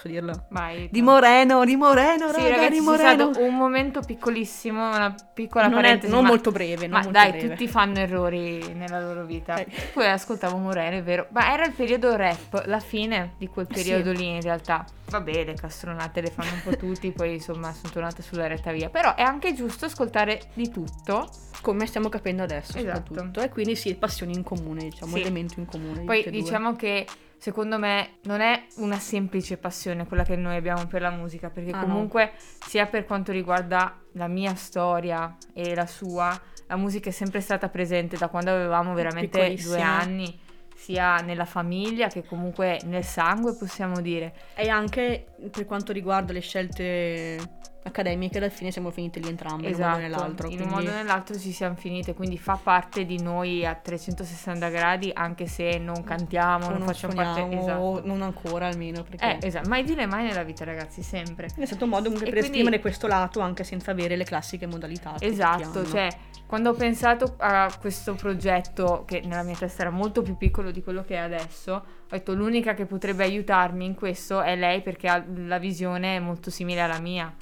posso 0.00 0.08
dirlo? 0.08 0.46
Vai. 0.48 0.88
Di 0.90 1.02
Moreno, 1.02 1.64
di 1.64 1.76
Moreno, 1.76 2.28
Sì, 2.28 2.36
raga, 2.36 2.48
ragazzi, 2.48 2.70
di 2.70 2.80
Moreno. 2.80 3.32
stato 3.32 3.44
un 3.44 3.54
momento 3.56 4.00
piccolissimo, 4.00 4.88
una 4.88 5.14
piccola 5.34 5.66
Non, 5.68 5.78
è, 5.78 5.82
parentesi. 5.82 6.12
non 6.12 6.22
ma- 6.22 6.28
molto 6.28 6.50
breve, 6.50 6.86
non 6.86 6.90
Ma 6.90 6.96
molto 7.04 7.10
dai, 7.12 7.30
breve. 7.32 7.48
tutti 7.50 7.68
fanno 7.68 7.98
errori 7.98 8.72
nella 8.72 9.00
loro 9.00 9.24
vita. 9.24 9.56
Eh. 9.56 9.66
Poi 9.92 10.06
ascoltavo 10.06 10.56
Moreno, 10.56 10.96
è 10.96 11.02
vero. 11.02 11.26
Ma 11.30 11.52
era 11.52 11.64
il 11.66 11.72
periodo 11.72 12.16
rap, 12.16 12.62
la 12.66 12.80
fine 12.80 13.34
di 13.38 13.46
quel 13.48 13.66
Sì. 13.70 13.74
periodo 13.74 14.12
lì 14.12 14.26
in 14.26 14.40
realtà. 14.40 14.84
Vabbè, 15.10 15.44
le 15.44 15.54
castronate 15.54 16.20
le 16.20 16.30
fanno 16.30 16.50
un 16.52 16.62
po' 16.62 16.76
tutti, 16.76 17.10
poi 17.12 17.34
insomma 17.34 17.72
sono 17.72 17.92
tornate 17.92 18.22
sulla 18.22 18.46
retta 18.46 18.72
via. 18.72 18.88
Però 18.88 19.14
è 19.14 19.22
anche 19.22 19.52
giusto 19.52 19.84
ascoltare 19.84 20.40
di 20.54 20.70
tutto. 20.70 21.28
Come 21.62 21.84
stiamo 21.84 22.08
capendo 22.08 22.42
adesso, 22.42 22.78
Esatto. 22.78 23.02
soprattutto. 23.08 23.40
E 23.42 23.50
quindi 23.50 23.76
sì, 23.76 23.94
passioni 23.94 24.32
in 24.32 24.42
comune, 24.42 24.84
diciamo, 24.84 25.14
Sì. 25.16 25.20
elemento 25.20 25.60
in 25.60 25.66
comune. 25.66 26.04
Poi 26.04 26.20
e 26.20 26.30
due. 26.30 26.40
diciamo 26.40 26.74
che 26.74 27.06
secondo 27.40 27.78
me 27.78 28.18
non 28.24 28.42
è 28.42 28.66
una 28.76 28.98
semplice 28.98 29.56
passione 29.56 30.06
quella 30.06 30.24
che 30.24 30.36
noi 30.36 30.56
abbiamo 30.56 30.86
per 30.86 31.00
la 31.00 31.10
musica, 31.10 31.48
perché 31.48 31.70
Ah, 31.70 31.80
no. 31.80 31.86
comunque 31.86 32.32
sia 32.66 32.84
per 32.86 33.06
quanto 33.06 33.32
riguarda 33.32 33.98
la 34.12 34.28
mia 34.28 34.54
storia 34.54 35.34
e 35.54 35.74
la 35.74 35.86
sua, 35.86 36.38
la 36.66 36.76
musica 36.76 37.08
è 37.08 37.12
sempre 37.12 37.40
stata 37.40 37.68
presente 37.70 38.16
da 38.18 38.28
quando 38.28 38.50
avevamo 38.50 38.92
veramente 38.92 39.54
due 39.56 39.80
anni, 39.80 40.38
sia 40.76 41.16
nella 41.16 41.46
famiglia 41.46 42.08
che 42.08 42.24
comunque 42.24 42.78
nel 42.84 43.04
sangue 43.04 43.56
possiamo 43.56 44.00
dire. 44.00 44.34
E 44.54 44.68
anche 44.68 45.26
per 45.50 45.64
quanto 45.64 45.92
riguarda 45.92 46.32
le 46.34 46.40
scelte 46.40 47.38
accademiche, 47.82 48.38
alla 48.38 48.48
fine 48.48 48.70
siamo 48.70 48.90
finite 48.90 49.20
lì 49.20 49.28
entrambe, 49.28 49.68
in 49.68 49.74
un 49.74 49.80
modo 49.80 49.94
o 49.94 49.98
nell'altro. 49.98 50.48
in 50.48 50.56
quindi... 50.56 50.62
un 50.62 50.78
modo 50.78 50.90
o 50.90 50.94
nell'altro 50.94 51.38
ci 51.38 51.52
siamo 51.52 51.74
finite, 51.76 52.14
quindi 52.14 52.38
fa 52.38 52.58
parte 52.62 53.04
di 53.04 53.20
noi 53.20 53.64
a 53.64 53.74
360 53.74 54.68
gradi 54.68 55.10
anche 55.12 55.46
se 55.46 55.78
non 55.78 56.02
cantiamo, 56.04 56.68
non, 56.68 56.78
non 56.78 56.86
facciamo 56.86 57.14
parte 57.14 57.48
esatto. 57.56 57.80
o 57.80 58.00
non 58.04 58.22
ancora 58.22 58.66
almeno, 58.66 59.02
perché... 59.02 59.38
Eh, 59.38 59.46
esatto, 59.46 59.68
mai 59.68 59.82
dire 59.84 60.06
mai 60.06 60.24
nella 60.24 60.42
vita, 60.42 60.64
ragazzi, 60.64 61.02
sempre. 61.02 61.48
È 61.56 61.64
stato 61.64 61.84
un 61.84 61.90
modo 61.90 62.04
comunque 62.04 62.26
E 62.28 62.30
per 62.30 62.40
quindi- 62.40 62.58
esprimere 62.58 62.80
questo 62.80 63.06
lato 63.06 63.40
anche 63.40 63.64
senza 63.64 63.90
avere 63.90 64.16
le 64.16 64.24
classiche 64.24 64.66
modalità. 64.66 65.14
Esatto, 65.18 65.86
cioè 65.86 66.08
quando 66.50 66.70
ho 66.70 66.74
pensato 66.74 67.34
a 67.38 67.72
questo 67.78 68.14
progetto, 68.14 69.04
che 69.06 69.20
nella 69.24 69.44
mia 69.44 69.54
testa 69.54 69.82
era 69.82 69.90
molto 69.90 70.20
più 70.20 70.36
piccolo 70.36 70.72
di 70.72 70.82
quello 70.82 71.04
che 71.04 71.14
è 71.14 71.18
adesso, 71.18 71.72
ho 71.72 71.84
detto 72.08 72.34
l'unica 72.34 72.74
che 72.74 72.86
potrebbe 72.86 73.22
aiutarmi 73.22 73.84
in 73.84 73.94
questo 73.94 74.40
è 74.42 74.56
lei 74.56 74.82
perché 74.82 75.06
ha 75.06 75.24
la 75.46 75.58
visione 75.58 76.18
molto 76.18 76.50
simile 76.50 76.80
alla 76.80 76.98
mia. 76.98 77.32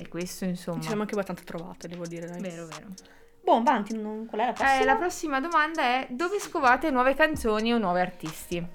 E 0.00 0.08
questo 0.08 0.44
insomma... 0.44 0.80
Ci 0.80 0.86
siamo 0.86 1.02
anche 1.02 1.14
abbastanza 1.14 1.42
trovate, 1.44 1.88
devo 1.88 2.06
dire. 2.06 2.26
Dai. 2.26 2.40
Vero, 2.40 2.66
vero. 2.66 2.86
Boh, 3.42 3.56
avanti, 3.56 3.96
non... 3.96 4.26
qual 4.26 4.40
è 4.40 4.46
la 4.46 4.52
prossima? 4.52 4.80
Eh, 4.80 4.84
la 4.84 4.96
prossima 4.96 5.40
domanda 5.40 5.82
è 5.82 6.06
dove 6.10 6.38
scovate 6.40 6.90
nuove 6.90 7.14
canzoni 7.14 7.72
o 7.72 7.78
nuovi 7.78 8.00
artisti? 8.00 8.66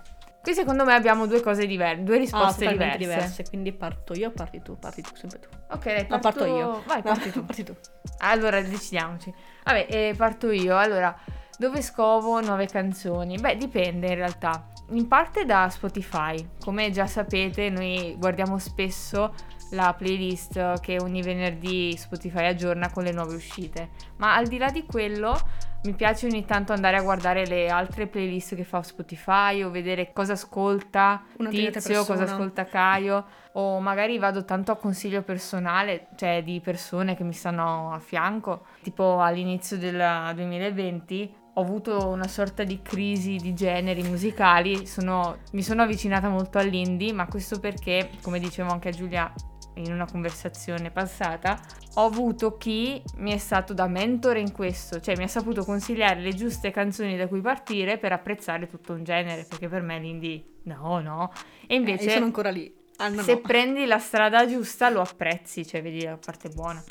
Qui 0.42 0.54
secondo 0.54 0.86
me 0.86 0.94
abbiamo 0.94 1.26
due 1.26 1.42
cose 1.42 1.66
diverse, 1.66 2.04
due 2.04 2.18
Ah, 2.18 2.20
risposte 2.20 2.66
totalmente 2.66 2.98
diverse. 3.00 3.20
diverse. 3.22 3.44
Quindi 3.50 3.72
parto 3.74 4.14
io, 4.14 4.30
parti 4.30 4.62
tu, 4.62 4.78
parti 4.78 5.02
tu, 5.02 5.10
sempre 5.16 5.40
tu. 5.40 5.48
Ok, 5.72 5.84
dai, 5.86 6.06
No, 6.08 6.20
parto 6.20 6.46
io. 6.46 6.84
Vai, 6.86 6.98
No, 6.98 7.02
parti 7.02 7.32
tu. 7.32 7.42
parti 7.46 7.64
tu. 7.64 7.76
Allora, 8.20 8.62
decidiamoci. 8.62 9.34
Vabbè, 9.64 9.88
eh, 9.90 10.14
parto 10.16 10.52
io. 10.52 10.78
Allora, 10.78 11.18
dove 11.58 11.82
scovo 11.82 12.40
nuove 12.42 12.68
canzoni? 12.68 13.38
Beh, 13.40 13.58
dipende 13.58 14.10
in 14.10 14.16
realtà. 14.16 14.68
In 14.90 15.08
parte 15.08 15.46
da 15.46 15.68
Spotify. 15.72 16.48
Come 16.64 16.92
già 16.92 17.08
sapete, 17.08 17.72
noi 17.72 18.16
guardiamo 18.20 18.60
spesso 18.60 19.34
la 19.72 19.94
playlist 19.98 20.80
che 20.80 21.00
ogni 21.00 21.22
venerdì 21.22 21.96
Spotify 21.98 22.46
aggiorna 22.46 22.92
con 22.92 23.04
le 23.04 23.12
nuove 23.12 23.36
uscite. 23.36 23.90
Ma 24.18 24.36
al 24.36 24.48
di 24.48 24.58
là 24.58 24.70
di 24.70 24.86
quello, 24.86 25.38
mi 25.84 25.94
piace 25.94 26.26
ogni 26.26 26.46
tanto 26.46 26.74
andare 26.74 26.98
a 26.98 27.02
guardare 27.02 27.46
le 27.46 27.70
altre 27.70 28.08
playlist 28.08 28.56
che 28.56 28.64
fa 28.64 28.82
Spotify 28.82 29.62
o 29.64 29.70
vedere 29.70 30.12
cosa 30.14 30.34
ascolta 30.34 31.24
Una 31.38 31.50
Tizio, 31.50 32.06
cosa 32.06 32.24
ascolta 32.24 32.66
Caio. 32.66 33.26
O 33.54 33.80
magari 33.80 34.18
vado 34.18 34.44
tanto 34.44 34.72
a 34.72 34.76
consiglio 34.76 35.22
personale, 35.22 36.08
cioè 36.16 36.44
di 36.44 36.60
persone 36.60 37.16
che 37.16 37.24
mi 37.24 37.34
stanno 37.34 37.94
a 37.94 38.00
fianco, 38.00 38.66
tipo 38.82 39.22
all'inizio 39.22 39.78
del 39.78 40.32
2020 40.36 41.44
ho 41.58 41.62
avuto 41.62 42.10
una 42.10 42.28
sorta 42.28 42.66
di 42.66 42.82
crisi 42.82 43.38
di 43.38 43.54
generi 43.54 44.04
musicali, 44.04 44.86
sono- 44.86 45.38
mi 45.54 45.62
sono 45.64 45.84
avvicinata 45.84 46.28
molto 46.28 46.58
all'indie, 46.58 47.14
ma 47.14 47.28
questo 47.28 47.62
perché, 47.62 48.10
come 48.22 48.40
dicevo 48.40 48.72
anche 48.72 48.90
a 48.90 48.92
Giulia 48.92 49.32
in 49.76 49.92
una 49.92 50.06
conversazione 50.06 50.92
passata, 50.92 51.60
ho 51.96 52.06
avuto 52.06 52.58
chi 52.58 53.02
mi 53.18 53.32
è 53.34 53.38
stato 53.38 53.74
da 53.74 53.88
mentore 53.88 54.40
in 54.40 54.52
questo, 54.52 55.00
cioè 55.00 55.16
mi 55.16 55.24
ha 55.24 55.28
saputo 55.28 55.64
consigliare 55.64 56.20
le 56.20 56.34
giuste 56.34 56.72
canzoni 56.72 57.16
da 57.18 57.28
cui 57.28 57.42
partire 57.42 57.98
per 57.98 58.12
apprezzare 58.12 58.68
tutto 58.68 58.94
un 58.94 59.04
genere, 59.04 59.46
perché 59.48 59.68
per 59.68 59.82
me 59.82 60.00
l'indie 60.00 60.44
no, 60.64 61.00
no. 61.00 61.32
E 61.68 61.74
Eh, 61.74 61.76
invece 61.76 62.06
io 62.06 62.12
sono 62.12 62.26
ancora 62.26 62.50
lì. 62.50 62.74
Ah, 62.98 63.10
no, 63.10 63.22
se 63.22 63.34
no. 63.34 63.42
prendi 63.42 63.86
la 63.86 64.00
strada 64.00 64.48
giusta 64.48 64.90
lo 64.90 65.02
apprezzi, 65.02 65.66
cioè 65.66 65.82
vedi 65.82 66.04
la 66.04 66.18
parte 66.18 66.50
buona. 66.50 66.84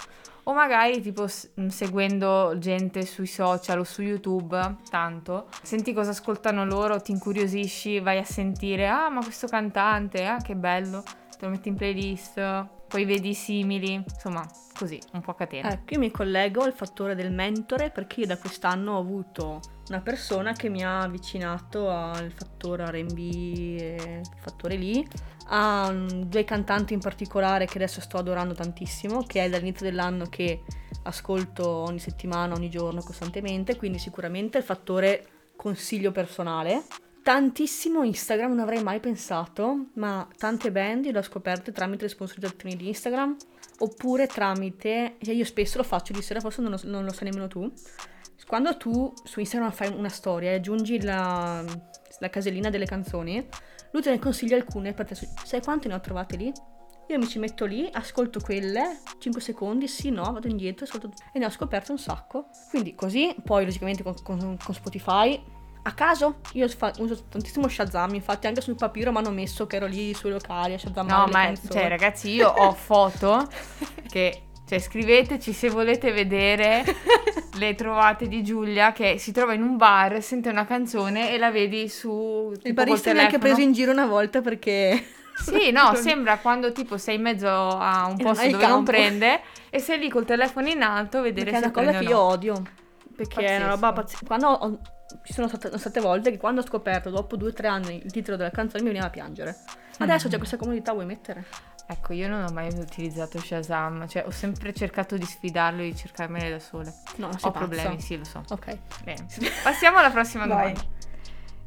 O 0.46 0.52
magari 0.52 1.00
tipo 1.00 1.26
seguendo 1.26 2.54
gente 2.58 3.02
sui 3.06 3.26
social 3.26 3.78
o 3.78 3.84
su 3.84 4.02
YouTube, 4.02 4.56
tanto, 4.90 5.46
senti 5.62 5.94
cosa 5.94 6.10
ascoltano 6.10 6.66
loro, 6.66 7.00
ti 7.00 7.12
incuriosisci, 7.12 8.00
vai 8.00 8.18
a 8.18 8.24
sentire, 8.24 8.86
ah 8.86 9.08
ma 9.08 9.22
questo 9.22 9.46
cantante, 9.46 10.26
ah 10.26 10.36
che 10.36 10.54
bello, 10.54 11.02
te 11.02 11.46
lo 11.46 11.50
metti 11.50 11.70
in 11.70 11.76
playlist, 11.76 12.38
poi 12.94 13.06
vedi 13.06 13.34
simili, 13.34 13.94
insomma, 13.94 14.48
così, 14.72 15.00
un 15.14 15.20
po' 15.20 15.32
a 15.32 15.34
catena. 15.34 15.72
Ecco, 15.72 15.94
io 15.94 15.98
mi 15.98 16.12
collego 16.12 16.62
al 16.62 16.72
fattore 16.72 17.16
del 17.16 17.32
mentore 17.32 17.90
perché 17.90 18.20
io 18.20 18.26
da 18.26 18.38
quest'anno 18.38 18.92
ho 18.92 19.00
avuto 19.00 19.60
una 19.88 20.00
persona 20.00 20.52
che 20.52 20.68
mi 20.68 20.84
ha 20.84 21.00
avvicinato 21.00 21.90
al 21.90 22.30
fattore 22.30 22.88
RB 22.88 23.18
e 23.18 24.20
fattore 24.36 24.76
lì, 24.76 25.04
a 25.48 25.90
mm, 25.90 26.06
due 26.22 26.44
cantanti 26.44 26.94
in 26.94 27.00
particolare 27.00 27.66
che 27.66 27.78
adesso 27.78 28.00
sto 28.00 28.16
adorando 28.16 28.54
tantissimo, 28.54 29.24
che 29.26 29.42
è 29.42 29.48
dall'inizio 29.48 29.86
dell'anno 29.86 30.26
che 30.26 30.62
ascolto 31.02 31.68
ogni 31.68 31.98
settimana, 31.98 32.54
ogni 32.54 32.70
giorno, 32.70 33.02
costantemente, 33.02 33.74
quindi 33.74 33.98
sicuramente 33.98 34.58
il 34.58 34.64
fattore 34.64 35.26
consiglio 35.56 36.12
personale. 36.12 36.84
Tantissimo 37.24 38.02
Instagram, 38.02 38.50
non 38.50 38.60
avrei 38.60 38.82
mai 38.82 39.00
pensato, 39.00 39.86
ma 39.94 40.28
tante 40.36 40.70
band 40.70 41.10
le 41.10 41.18
ho 41.18 41.22
scoperte 41.22 41.72
tramite 41.72 42.02
le 42.02 42.10
sponsorizzazioni 42.10 42.76
di 42.76 42.88
Instagram 42.88 43.34
oppure 43.78 44.26
tramite, 44.26 45.16
io 45.20 45.44
spesso 45.46 45.78
lo 45.78 45.84
faccio 45.84 46.12
di 46.12 46.20
sera, 46.20 46.40
forse 46.40 46.60
non 46.60 46.72
lo, 46.72 46.80
non 46.84 47.02
lo 47.02 47.12
sai 47.14 47.24
nemmeno 47.24 47.48
tu, 47.48 47.72
quando 48.46 48.76
tu 48.76 49.10
su 49.24 49.40
Instagram 49.40 49.70
fai 49.70 49.88
una 49.88 50.10
storia 50.10 50.50
e 50.50 50.56
aggiungi 50.56 51.00
la, 51.00 51.64
la 52.18 52.28
casellina 52.28 52.68
delle 52.68 52.84
canzoni, 52.84 53.48
lui 53.92 54.02
te 54.02 54.10
ne 54.10 54.18
consiglia 54.18 54.56
alcune 54.56 54.92
per 54.92 55.06
te. 55.06 55.14
Sai 55.14 55.62
quante 55.62 55.88
ne 55.88 55.94
ho 55.94 56.00
trovate 56.00 56.36
lì? 56.36 56.52
Io 57.08 57.18
mi 57.18 57.26
ci 57.26 57.38
metto 57.38 57.64
lì, 57.64 57.88
ascolto 57.90 58.40
quelle, 58.40 59.00
5 59.18 59.40
secondi, 59.40 59.88
sì, 59.88 60.10
no, 60.10 60.30
vado 60.30 60.46
indietro, 60.46 60.84
ascolto 60.84 61.10
e 61.32 61.38
ne 61.38 61.46
ho 61.46 61.50
scoperto 61.50 61.92
un 61.92 61.98
sacco. 61.98 62.48
Quindi 62.68 62.94
così, 62.94 63.34
poi 63.42 63.64
logicamente 63.64 64.02
con, 64.02 64.14
con, 64.22 64.58
con 64.62 64.74
Spotify, 64.74 65.42
a 65.86 65.92
caso, 65.92 66.36
io 66.52 66.66
fa, 66.68 66.92
uso 66.98 67.24
tantissimo 67.28 67.68
Shazam, 67.68 68.14
infatti 68.14 68.46
anche 68.46 68.62
sul 68.62 68.74
papiro 68.74 69.12
mi 69.12 69.18
hanno 69.18 69.30
messo 69.30 69.66
che 69.66 69.76
ero 69.76 69.86
lì 69.86 70.14
sui 70.14 70.30
locali 70.30 70.72
a 70.72 70.78
Shazam. 70.78 71.06
No, 71.06 71.26
ma 71.30 71.52
cioè 71.70 71.88
ragazzi, 71.88 72.30
io 72.30 72.48
ho 72.48 72.72
foto 72.74 73.46
che 74.08 74.44
cioè, 74.66 74.78
scriveteci 74.78 75.52
se 75.52 75.68
volete 75.68 76.10
vedere 76.10 76.84
le 77.58 77.74
trovate 77.74 78.28
di 78.28 78.42
Giulia 78.42 78.92
che 78.92 79.18
si 79.18 79.30
trova 79.30 79.52
in 79.52 79.62
un 79.62 79.76
bar, 79.76 80.22
sente 80.22 80.48
una 80.48 80.64
canzone 80.64 81.32
e 81.32 81.38
la 81.38 81.50
vedi 81.50 81.86
su. 81.90 82.50
Il 82.62 82.72
barista 82.72 83.12
mi 83.12 83.18
ha 83.18 83.24
anche 83.24 83.38
preso 83.38 83.60
in 83.60 83.72
giro 83.72 83.92
una 83.92 84.06
volta 84.06 84.40
perché. 84.40 85.04
Sì, 85.36 85.70
no, 85.70 85.94
sembra 86.00 86.38
quando 86.38 86.72
tipo 86.72 86.96
sei 86.96 87.16
in 87.16 87.22
mezzo 87.22 87.46
a 87.46 88.06
un 88.06 88.16
posto 88.16 88.46
dove 88.46 88.58
campo. 88.58 88.74
non 88.74 88.84
prende 88.84 89.40
e 89.68 89.80
sei 89.80 89.98
lì 89.98 90.08
col 90.08 90.24
telefono 90.24 90.68
in 90.68 90.82
alto 90.82 91.18
a 91.18 91.20
vedere 91.20 91.50
perché 91.50 91.58
se 91.58 91.70
è 91.70 91.78
una 91.78 91.86
cosa 91.86 91.98
che 91.98 92.04
io 92.04 92.18
odio. 92.18 92.62
Perché 93.14 93.34
Pazzesco. 93.34 93.52
è 93.52 93.56
una 93.56 93.68
roba 93.68 93.92
pazzesca. 93.92 94.26
Quando 94.26 94.48
ho, 94.48 94.78
ci 95.22 95.32
sono 95.32 95.48
state, 95.48 95.76
state, 95.78 96.00
volte 96.00 96.30
che 96.30 96.38
quando 96.38 96.60
ho 96.60 96.64
scoperto 96.64 97.10
dopo 97.10 97.36
due 97.36 97.48
o 97.48 97.52
tre 97.52 97.68
anni 97.68 98.02
il 98.04 98.10
titolo 98.10 98.36
della 98.36 98.50
canzone 98.50 98.82
mi 98.82 98.88
veniva 98.88 99.06
a 99.06 99.10
piangere. 99.10 99.56
Adesso 99.98 100.28
c'è 100.28 100.38
questa 100.38 100.56
comodità, 100.56 100.92
vuoi 100.92 101.06
mettere? 101.06 101.44
Ecco, 101.86 102.14
io 102.14 102.28
non 102.28 102.44
ho 102.44 102.52
mai 102.52 102.68
utilizzato 102.68 103.38
Shazam, 103.38 104.08
cioè 104.08 104.24
ho 104.26 104.30
sempre 104.30 104.72
cercato 104.72 105.16
di 105.18 105.24
sfidarlo 105.24 105.82
e 105.82 105.90
di 105.90 105.96
cercarmene 105.96 106.48
da 106.50 106.58
sole. 106.58 106.92
No, 107.16 107.28
ho 107.38 107.50
problemi, 107.50 108.00
sì, 108.00 108.16
lo 108.16 108.24
so. 108.24 108.42
Ok. 108.48 108.78
Bene. 109.02 109.26
Passiamo 109.62 109.98
alla 109.98 110.10
prossima 110.10 110.46
domanda. 110.46 110.80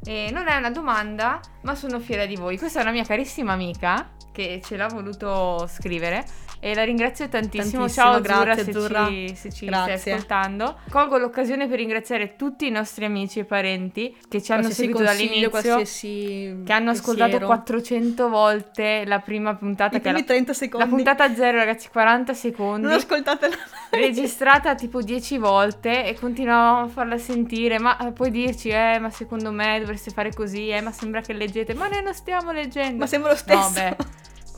E 0.04 0.30
non 0.32 0.48
è 0.48 0.56
una 0.56 0.70
domanda, 0.70 1.40
ma 1.62 1.74
sono 1.74 2.00
fiera 2.00 2.26
di 2.26 2.34
voi. 2.34 2.58
Questa 2.58 2.80
è 2.80 2.82
una 2.82 2.90
mia 2.90 3.04
carissima 3.04 3.52
amica 3.52 4.10
che 4.32 4.60
ce 4.64 4.76
l'ha 4.76 4.88
voluto 4.88 5.66
scrivere 5.68 6.24
e 6.60 6.74
la 6.74 6.84
ringrazio 6.84 7.28
tantissimo. 7.28 7.82
tantissimo 7.84 7.88
Ciao 7.88 8.20
grazie, 8.20 8.64
se 8.64 8.72
Zurra. 8.72 9.06
ci, 9.06 9.34
se 9.34 9.52
ci 9.52 9.66
grazie. 9.66 9.96
stai 9.96 10.12
ascoltando. 10.12 10.78
Colgo 10.90 11.18
l'occasione 11.18 11.68
per 11.68 11.78
ringraziare 11.78 12.36
tutti 12.36 12.66
i 12.66 12.70
nostri 12.70 13.04
amici 13.04 13.40
e 13.40 13.44
parenti 13.44 14.16
che 14.28 14.42
ci 14.42 14.52
hanno 14.52 14.70
seguito 14.70 15.02
dall'inizio, 15.02 15.50
qualsiasi 15.50 16.62
che 16.64 16.72
hanno 16.72 16.90
ascoltato 16.90 17.38
pensiero. 17.38 17.46
400 17.46 18.28
volte 18.28 19.04
la 19.06 19.20
prima 19.20 19.54
puntata. 19.54 19.96
I 19.96 20.00
che 20.00 20.08
è 20.08 20.12
la, 20.12 20.22
30 20.22 20.52
secondi. 20.52 20.86
la 20.86 20.92
puntata 20.94 21.34
zero, 21.34 21.58
ragazzi, 21.58 21.88
40 21.90 22.34
secondi. 22.34 22.86
Non 22.86 22.92
ascoltatela. 22.96 23.56
registrata 23.90 24.74
tipo 24.74 25.00
10 25.00 25.38
volte 25.38 26.04
e 26.04 26.14
continuavamo 26.14 26.84
a 26.84 26.88
farla 26.88 27.18
sentire. 27.18 27.78
Ma 27.78 27.96
eh, 27.98 28.12
puoi 28.12 28.30
dirci, 28.30 28.68
eh, 28.68 28.98
ma 28.98 29.10
secondo 29.10 29.50
me 29.50 29.78
dovreste 29.80 30.10
fare 30.10 30.32
così, 30.32 30.68
eh, 30.68 30.80
ma 30.80 30.92
sembra 30.92 31.20
che 31.20 31.32
leggete. 31.32 31.74
Ma 31.74 31.88
noi 31.88 32.02
non 32.02 32.14
stiamo 32.14 32.52
leggendo. 32.52 32.98
Ma 32.98 33.06
sembra 33.06 33.30
lo 33.30 33.36
stesso. 33.36 33.58
No, 33.58 33.70
beh. 33.70 33.96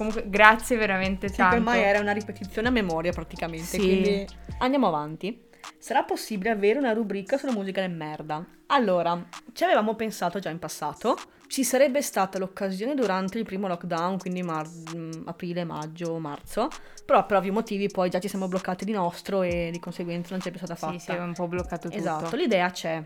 Comunque, 0.01 0.31
grazie 0.31 0.79
veramente 0.79 1.29
sì, 1.29 1.37
tanto. 1.37 1.57
ormai 1.57 1.83
era 1.83 2.01
una 2.01 2.13
ripetizione 2.13 2.69
a 2.69 2.71
memoria 2.71 3.13
praticamente. 3.13 3.67
Sì. 3.67 3.77
Quindi 3.77 4.27
andiamo 4.61 4.87
avanti. 4.87 5.49
Sarà 5.77 6.05
possibile 6.05 6.49
avere 6.49 6.79
una 6.79 6.95
rubrica 6.95 7.37
sulla 7.37 7.53
musica 7.53 7.83
del 7.83 7.91
merda? 7.91 8.43
Allora, 8.69 9.23
ci 9.53 9.63
avevamo 9.63 9.97
pensato 9.97 10.39
già 10.39 10.49
in 10.49 10.59
passato. 10.59 11.19
Ci 11.47 11.65
sarebbe 11.65 12.01
stata 12.01 12.39
l'occasione 12.39 12.95
durante 12.95 13.37
il 13.37 13.45
primo 13.45 13.69
lockdown, 13.69 14.17
quindi 14.17 14.43
mar- 14.43 14.71
mm, 14.97 15.27
aprile, 15.27 15.65
maggio, 15.65 16.17
marzo. 16.19 16.69
Però 17.05 17.27
per 17.27 17.37
ovvi 17.37 17.51
motivi 17.51 17.89
poi 17.89 18.09
già 18.09 18.21
ci 18.21 18.29
siamo 18.29 18.49
bloccati 18.49 18.87
di 18.87 18.93
nostro 18.93 19.43
e 19.43 19.69
di 19.71 19.81
conseguenza 19.81 20.31
non 20.31 20.41
c'è 20.41 20.49
più 20.49 20.61
stata 20.61 20.77
fatta. 20.77 20.93
Sì, 20.93 20.99
si 20.99 21.11
è 21.11 21.21
un 21.21 21.35
po' 21.35 21.47
bloccato 21.47 21.89
tutto. 21.89 22.01
Esatto, 22.01 22.37
l'idea 22.37 22.71
c'è. 22.71 23.05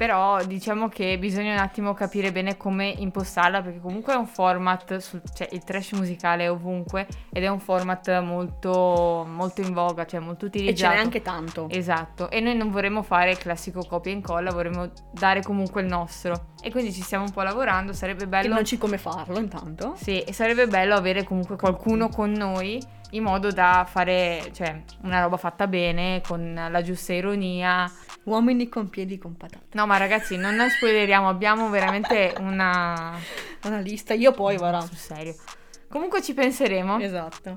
Però 0.00 0.42
diciamo 0.44 0.88
che 0.88 1.18
bisogna 1.18 1.52
un 1.52 1.58
attimo 1.58 1.92
capire 1.92 2.32
bene 2.32 2.56
come 2.56 2.88
impostarla 2.88 3.60
perché 3.60 3.80
comunque 3.80 4.14
è 4.14 4.16
un 4.16 4.26
format, 4.26 4.96
sul, 4.96 5.20
cioè 5.34 5.46
il 5.52 5.62
trash 5.62 5.92
musicale 5.92 6.44
è 6.44 6.50
ovunque 6.50 7.06
ed 7.30 7.44
è 7.44 7.48
un 7.48 7.60
format 7.60 8.18
molto, 8.22 9.26
molto 9.30 9.60
in 9.60 9.74
voga, 9.74 10.06
cioè 10.06 10.18
molto 10.20 10.46
E 10.46 10.48
utilizzato. 10.48 10.90
ce 10.90 10.96
n'è 10.96 11.04
anche 11.04 11.20
tanto. 11.20 11.68
Esatto, 11.68 12.30
e 12.30 12.40
noi 12.40 12.56
non 12.56 12.70
vorremmo 12.70 13.02
fare 13.02 13.32
il 13.32 13.36
classico 13.36 13.84
copia 13.86 14.10
e 14.10 14.14
incolla, 14.14 14.50
vorremmo 14.50 14.90
dare 15.12 15.42
comunque 15.42 15.82
il 15.82 15.88
nostro. 15.88 16.46
E 16.62 16.70
quindi 16.70 16.94
ci 16.94 17.02
stiamo 17.02 17.24
un 17.24 17.30
po' 17.32 17.42
lavorando, 17.42 17.92
sarebbe 17.92 18.20
Che 18.20 18.26
bello... 18.28 18.54
non 18.54 18.64
ci 18.64 18.78
come 18.78 18.96
farlo 18.96 19.38
intanto. 19.38 19.96
Sì, 19.96 20.22
e 20.22 20.32
sarebbe 20.32 20.66
bello 20.66 20.94
avere 20.94 21.24
comunque 21.24 21.56
qualcuno 21.56 22.08
con 22.08 22.30
noi 22.32 22.82
in 23.10 23.22
modo 23.22 23.50
da 23.50 23.86
fare, 23.88 24.50
cioè, 24.52 24.82
una 25.02 25.20
roba 25.22 25.36
fatta 25.36 25.66
bene, 25.66 26.22
con 26.26 26.68
la 26.70 26.82
giusta 26.82 27.12
ironia. 27.12 27.90
Uomini 28.24 28.68
con 28.68 28.88
piedi 28.90 29.18
con 29.18 29.36
patate. 29.36 29.68
No, 29.72 29.86
ma 29.86 29.96
ragazzi, 29.96 30.36
non 30.36 30.54
noi 30.54 30.68
spoileriamo, 30.70 31.28
abbiamo 31.28 31.68
veramente 31.70 32.34
una... 32.38 33.18
Una 33.64 33.78
lista, 33.78 34.14
io 34.14 34.32
poi 34.32 34.56
guarda. 34.56 34.80
Sul 34.80 34.96
serio. 34.96 35.34
Comunque 35.88 36.22
ci 36.22 36.34
penseremo. 36.34 36.98
Esatto. 36.98 37.54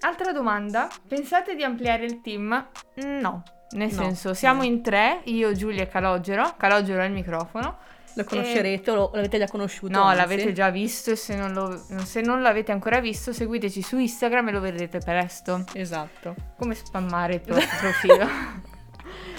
Altra 0.00 0.32
domanda, 0.32 0.88
pensate 1.08 1.54
di 1.54 1.64
ampliare 1.64 2.04
il 2.04 2.20
team? 2.20 2.68
No, 2.96 3.42
nel 3.70 3.88
No, 3.88 4.02
senso, 4.02 4.34
siamo 4.34 4.60
no. 4.60 4.66
in 4.66 4.82
tre, 4.82 5.22
io, 5.24 5.52
Giulia 5.52 5.84
e 5.84 5.88
Calogero. 5.88 6.54
Calogero 6.58 7.00
ha 7.00 7.04
il 7.06 7.12
microfono. 7.12 7.78
Lo 8.16 8.24
conoscerete 8.24 8.90
o 8.90 8.94
lo- 8.94 9.10
l'avete 9.14 9.38
già 9.38 9.46
conosciuto? 9.48 9.92
No, 9.96 10.04
anzi? 10.04 10.16
l'avete 10.18 10.52
già 10.52 10.70
visto 10.70 11.10
e 11.10 11.16
se 11.16 11.34
non, 11.36 11.52
lo- 11.52 11.76
se 12.04 12.20
non 12.20 12.42
l'avete 12.42 12.72
ancora 12.72 13.00
visto, 13.00 13.32
seguiteci 13.32 13.82
su 13.82 13.98
Instagram 13.98 14.48
e 14.48 14.52
lo 14.52 14.60
vedrete 14.60 14.98
presto. 14.98 15.64
Esatto. 15.72 16.34
Come 16.56 16.74
spammare 16.74 17.34
il 17.34 17.40
proprio 17.40 17.66
profilo. 17.80 18.26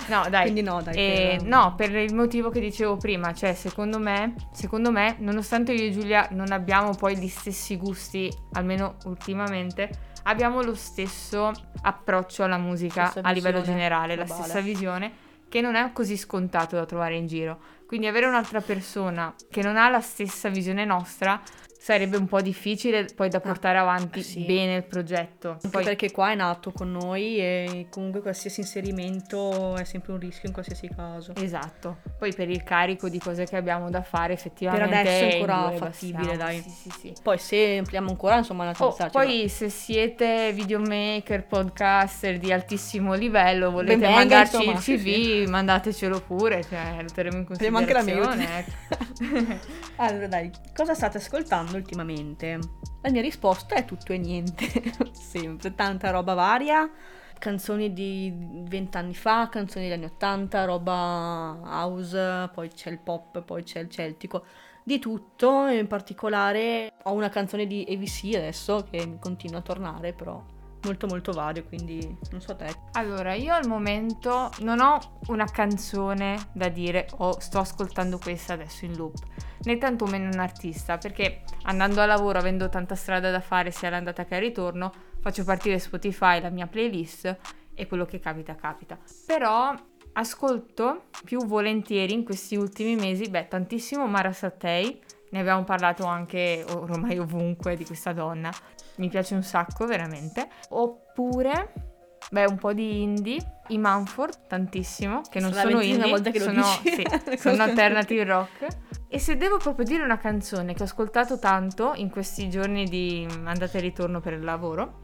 No, 0.08 0.24
dai. 0.30 0.44
Quindi 0.44 0.62
no, 0.62 0.82
dai. 0.84 0.96
Eh, 0.96 1.36
per- 1.40 1.48
no, 1.48 1.74
per 1.76 1.96
il 1.96 2.14
motivo 2.14 2.50
che 2.50 2.60
dicevo 2.60 2.96
prima, 2.98 3.34
cioè 3.34 3.54
secondo 3.54 3.98
me, 3.98 4.36
secondo 4.52 4.92
me, 4.92 5.16
nonostante 5.20 5.72
io 5.74 5.88
e 5.88 5.92
Giulia 5.92 6.28
non 6.32 6.52
abbiamo 6.52 6.94
poi 6.94 7.18
gli 7.18 7.28
stessi 7.28 7.76
gusti, 7.78 8.32
almeno 8.54 8.98
ultimamente, 9.06 9.90
abbiamo 10.24 10.62
lo 10.62 10.76
stesso 10.76 11.52
approccio 11.82 12.44
alla 12.44 12.58
musica 12.58 13.14
a 13.20 13.32
livello 13.32 13.62
generale, 13.62 14.16
la 14.16 14.26
globale. 14.26 14.44
stessa 14.44 14.62
visione, 14.62 15.12
che 15.50 15.62
non 15.62 15.74
è 15.76 15.92
così 15.92 16.18
scontato 16.18 16.76
da 16.76 16.86
trovare 16.86 17.16
in 17.16 17.26
giro. 17.26 17.60
Quindi 17.86 18.08
avere 18.08 18.26
un'altra 18.26 18.62
persona 18.62 19.34
che 19.50 19.62
non 19.62 19.78
ha 19.78 19.90
la 19.90 20.02
stessa 20.02 20.50
visione 20.50 20.86
nostra 20.86 21.42
sarebbe 21.86 22.18
un 22.18 22.26
po' 22.26 22.42
difficile 22.42 23.06
poi 23.16 23.30
da 23.30 23.40
portare 23.40 23.78
avanti 23.78 24.18
Ah, 24.22 24.24
sì. 24.24 24.40
bene 24.44 24.78
il 24.78 24.84
progetto. 24.86 25.60
Poi, 25.70 25.84
perché 25.84 26.10
qua 26.10 26.32
è 26.32 26.36
nato 26.36 26.72
con 26.72 26.92
noi 26.92 27.38
e 27.38 27.86
comunque 27.92 28.22
qualsiasi 28.22 28.62
inserimento 28.62 29.76
è 29.76 29.84
sempre 29.84 30.14
un 30.14 30.18
rischio 30.18 30.48
in 30.48 30.54
qualsiasi 30.54 30.90
caso. 30.90 31.34
Esatto, 31.36 31.98
poi 32.18 32.34
per 32.34 32.50
il 32.50 32.64
carico 32.64 33.08
di 33.08 33.20
cose 33.20 33.46
che 33.46 33.56
abbiamo 33.56 33.92
da 33.92 34.02
fare 34.02 34.34
effettivamente 34.34 34.90
Per 34.90 34.98
adesso 35.00 35.26
è 35.26 35.32
ancora 35.34 35.72
fattibile, 35.78 36.38
dai. 36.38 36.60
Sì, 36.60 36.70
sì, 36.72 36.90
sì. 36.90 37.14
Poi 37.22 37.38
se 37.38 37.78
ampliamo 37.78 38.10
ancora, 38.10 38.38
insomma, 38.38 38.66
la 38.66 38.74
Oh, 38.80 38.96
poi 39.12 39.48
se 39.48 39.70
siete 39.70 40.54
videomaker, 40.54 41.46
podcaster 41.46 42.40
di 42.40 42.52
altissimo 42.52 43.14
livello, 43.14 43.70
volete 43.70 43.98
venga, 43.98 44.16
mandarci 44.16 44.56
insomma, 44.56 44.72
il 44.78 44.82
sì, 44.84 44.96
CV, 44.98 45.50
mandatecelo 45.50 46.20
pure, 46.22 46.64
cioè 46.64 46.98
lo 47.04 47.10
terremo 47.14 47.38
in 47.38 47.46
Abbiamo 47.48 47.78
anche 47.78 47.94
la 47.94 48.00
considerazione. 48.00 48.58
ecco. 48.58 49.60
allora, 49.98 50.28
dai, 50.28 50.52
cosa 50.74 50.96
state 50.96 51.18
ascoltando 51.18 51.75
ultimamente? 51.76 52.60
La 53.02 53.12
mia 53.12 53.22
risposta 53.22 53.76
è 53.76 53.86
tutto 53.86 54.14
e 54.14 54.18
niente, 54.18 54.66
sempre 55.14 55.76
tanta 55.76 56.12
roba 56.12 56.34
varia. 56.34 56.90
Canzoni 57.38 57.94
di 57.94 58.34
vent'anni 58.68 59.14
fa, 59.14 59.50
canzoni 59.50 59.86
degli 59.86 59.94
anni 59.94 60.06
80, 60.06 60.66
roba 60.66 61.60
house, 61.64 62.50
poi 62.54 62.70
c'è 62.70 62.90
il 62.90 63.00
pop, 63.00 63.42
poi 63.44 63.64
c'è 63.64 63.80
il 63.80 63.90
celtico, 63.90 64.46
di 64.84 65.00
tutto. 65.00 65.68
In 65.68 65.88
particolare 65.88 66.94
ho 67.04 67.14
una 67.14 67.30
canzone 67.30 67.68
di 67.68 67.86
AVC 67.88 68.36
adesso 68.36 68.88
che 68.90 69.18
continua 69.20 69.60
a 69.60 69.62
tornare, 69.64 70.14
però 70.14 70.44
molto 70.86 71.08
molto 71.08 71.32
vario, 71.32 71.64
quindi 71.66 72.18
non 72.32 72.40
so 72.40 72.56
te. 72.56 72.74
Allora, 72.94 73.34
io 73.34 73.54
al 73.54 73.68
momento 73.68 74.52
non 74.60 74.80
ho 74.80 75.20
una 75.28 75.46
canzone 75.46 76.50
da 76.54 76.70
dire, 76.70 77.08
oh, 77.18 77.40
sto 77.40 77.60
ascoltando 77.60 78.18
questa 78.18 78.54
adesso 78.54 78.86
in 78.86 78.96
loop, 78.96 79.18
né 79.64 79.78
tantomeno 79.78 80.30
un 80.32 80.40
artista, 80.40 80.98
perché 80.98 81.44
andando 81.64 82.02
a 82.02 82.06
lavoro, 82.06 82.40
avendo 82.40 82.70
tanta 82.70 82.96
strada 82.96 83.32
da 83.32 83.42
fare 83.42 83.72
sia 83.72 83.90
all'andata 83.90 84.24
che 84.24 84.36
al 84.36 84.42
ritorno, 84.42 84.94
faccio 85.20 85.44
partire 85.44 85.80
Spotify, 85.80 86.40
la 86.40 86.50
mia 86.50 86.68
playlist 86.68 87.38
e 87.74 87.88
quello 87.88 88.06
che 88.06 88.20
capita 88.20 88.56
capita. 88.56 88.98
Però 89.26 89.74
ascolto 90.14 91.06
più 91.24 91.46
volentieri 91.46 92.14
in 92.14 92.24
questi 92.24 92.56
ultimi 92.56 92.96
mesi, 92.96 93.30
beh, 93.30 93.48
tantissimo 93.48 94.08
Mara 94.08 94.32
Sattei, 94.32 95.02
ne 95.30 95.40
abbiamo 95.40 95.64
parlato 95.64 96.06
anche 96.06 96.64
ormai 96.70 97.18
ovunque 97.20 97.76
di 97.76 97.86
questa 97.86 98.14
donna, 98.14 98.52
mi 98.98 99.10
piace 99.10 99.36
un 99.36 99.44
sacco 99.44 99.86
veramente, 99.86 100.48
oppure 100.70 101.94
beh, 102.30 102.46
un 102.46 102.58
po' 102.58 102.74
di 102.74 103.02
indie, 103.02 103.60
i 103.70 103.78
Manford 103.78 104.48
tantissimo, 104.48 105.22
che 105.30 105.40
non 105.40 105.54
sono 105.54 105.82
indie, 105.82 106.10
volta 106.10 106.32
che 106.32 106.40
sono, 106.40 106.64
sì, 106.64 107.04
sono 107.38 107.64
alternative 107.64 108.24
rock. 108.24 108.68
E 109.08 109.20
se 109.20 109.38
devo 109.38 109.58
proprio 109.58 109.86
dire 109.86 110.04
una 110.04 110.18
canzone 110.18 110.74
che 110.74 110.82
ho 110.82 110.86
ascoltato 110.86 111.40
tanto 111.40 111.94
in 111.96 112.10
questi 112.10 112.50
giorni 112.50 112.86
di 112.86 113.28
andata 113.44 113.78
e 113.78 113.82
ritorno 113.82 114.20
per 114.20 114.34
il 114.34 114.44
lavoro, 114.44 115.04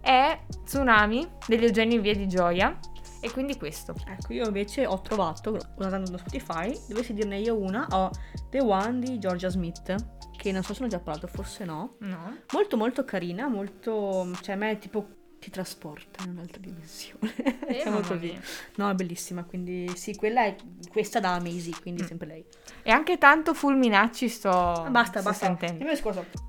è 0.00 0.38
Tsunami 0.64 1.26
degli 1.46 1.64
Eugenio 1.64 1.96
in 1.96 2.02
Via 2.02 2.14
di 2.14 2.28
Gioia. 2.28 2.78
E 3.20 3.30
quindi 3.32 3.56
questo. 3.56 3.94
Ecco, 4.06 4.32
io 4.32 4.46
invece 4.46 4.86
ho 4.86 5.00
trovato, 5.00 5.58
guardando 5.74 6.16
Spotify, 6.16 6.78
dovessi 6.88 7.12
dirne 7.14 7.38
io 7.38 7.56
una, 7.56 7.86
ho 7.90 8.10
The 8.50 8.60
One 8.60 9.00
di 9.00 9.18
Georgia 9.18 9.48
Smith, 9.48 9.94
che 10.36 10.52
non 10.52 10.62
so 10.62 10.72
se 10.74 10.80
ne 10.80 10.86
ho 10.86 10.90
già 10.90 11.00
parlato, 11.00 11.26
forse 11.26 11.64
no. 11.64 11.96
No? 11.98 12.36
Molto 12.52 12.76
molto 12.76 13.04
carina, 13.04 13.48
molto... 13.48 14.30
cioè 14.40 14.54
a 14.54 14.58
me 14.58 14.78
tipo 14.78 15.16
ti 15.40 15.50
trasporta 15.50 16.24
in 16.24 16.30
un'altra 16.30 16.60
dimensione. 16.60 17.32
Eh, 17.68 17.80
Siamo 17.82 18.00
così. 18.00 18.26
mia. 18.30 18.40
No, 18.76 18.88
è 18.90 18.94
bellissima, 18.94 19.44
quindi 19.44 19.90
sì, 19.94 20.14
quella 20.16 20.44
è 20.44 20.56
questa 20.90 21.20
da 21.20 21.38
Maisie, 21.40 21.74
quindi 21.80 22.02
Mm. 22.02 22.06
sempre 22.06 22.26
lei. 22.26 22.44
E 22.82 22.90
anche 22.90 23.18
tanto 23.18 23.52
Fulminacci 23.54 24.28
sto, 24.28 24.48
Ah, 24.50 24.90
basta, 24.90 25.20
sto 25.20 25.28
basta. 25.28 25.46
sentendo. 25.46 25.84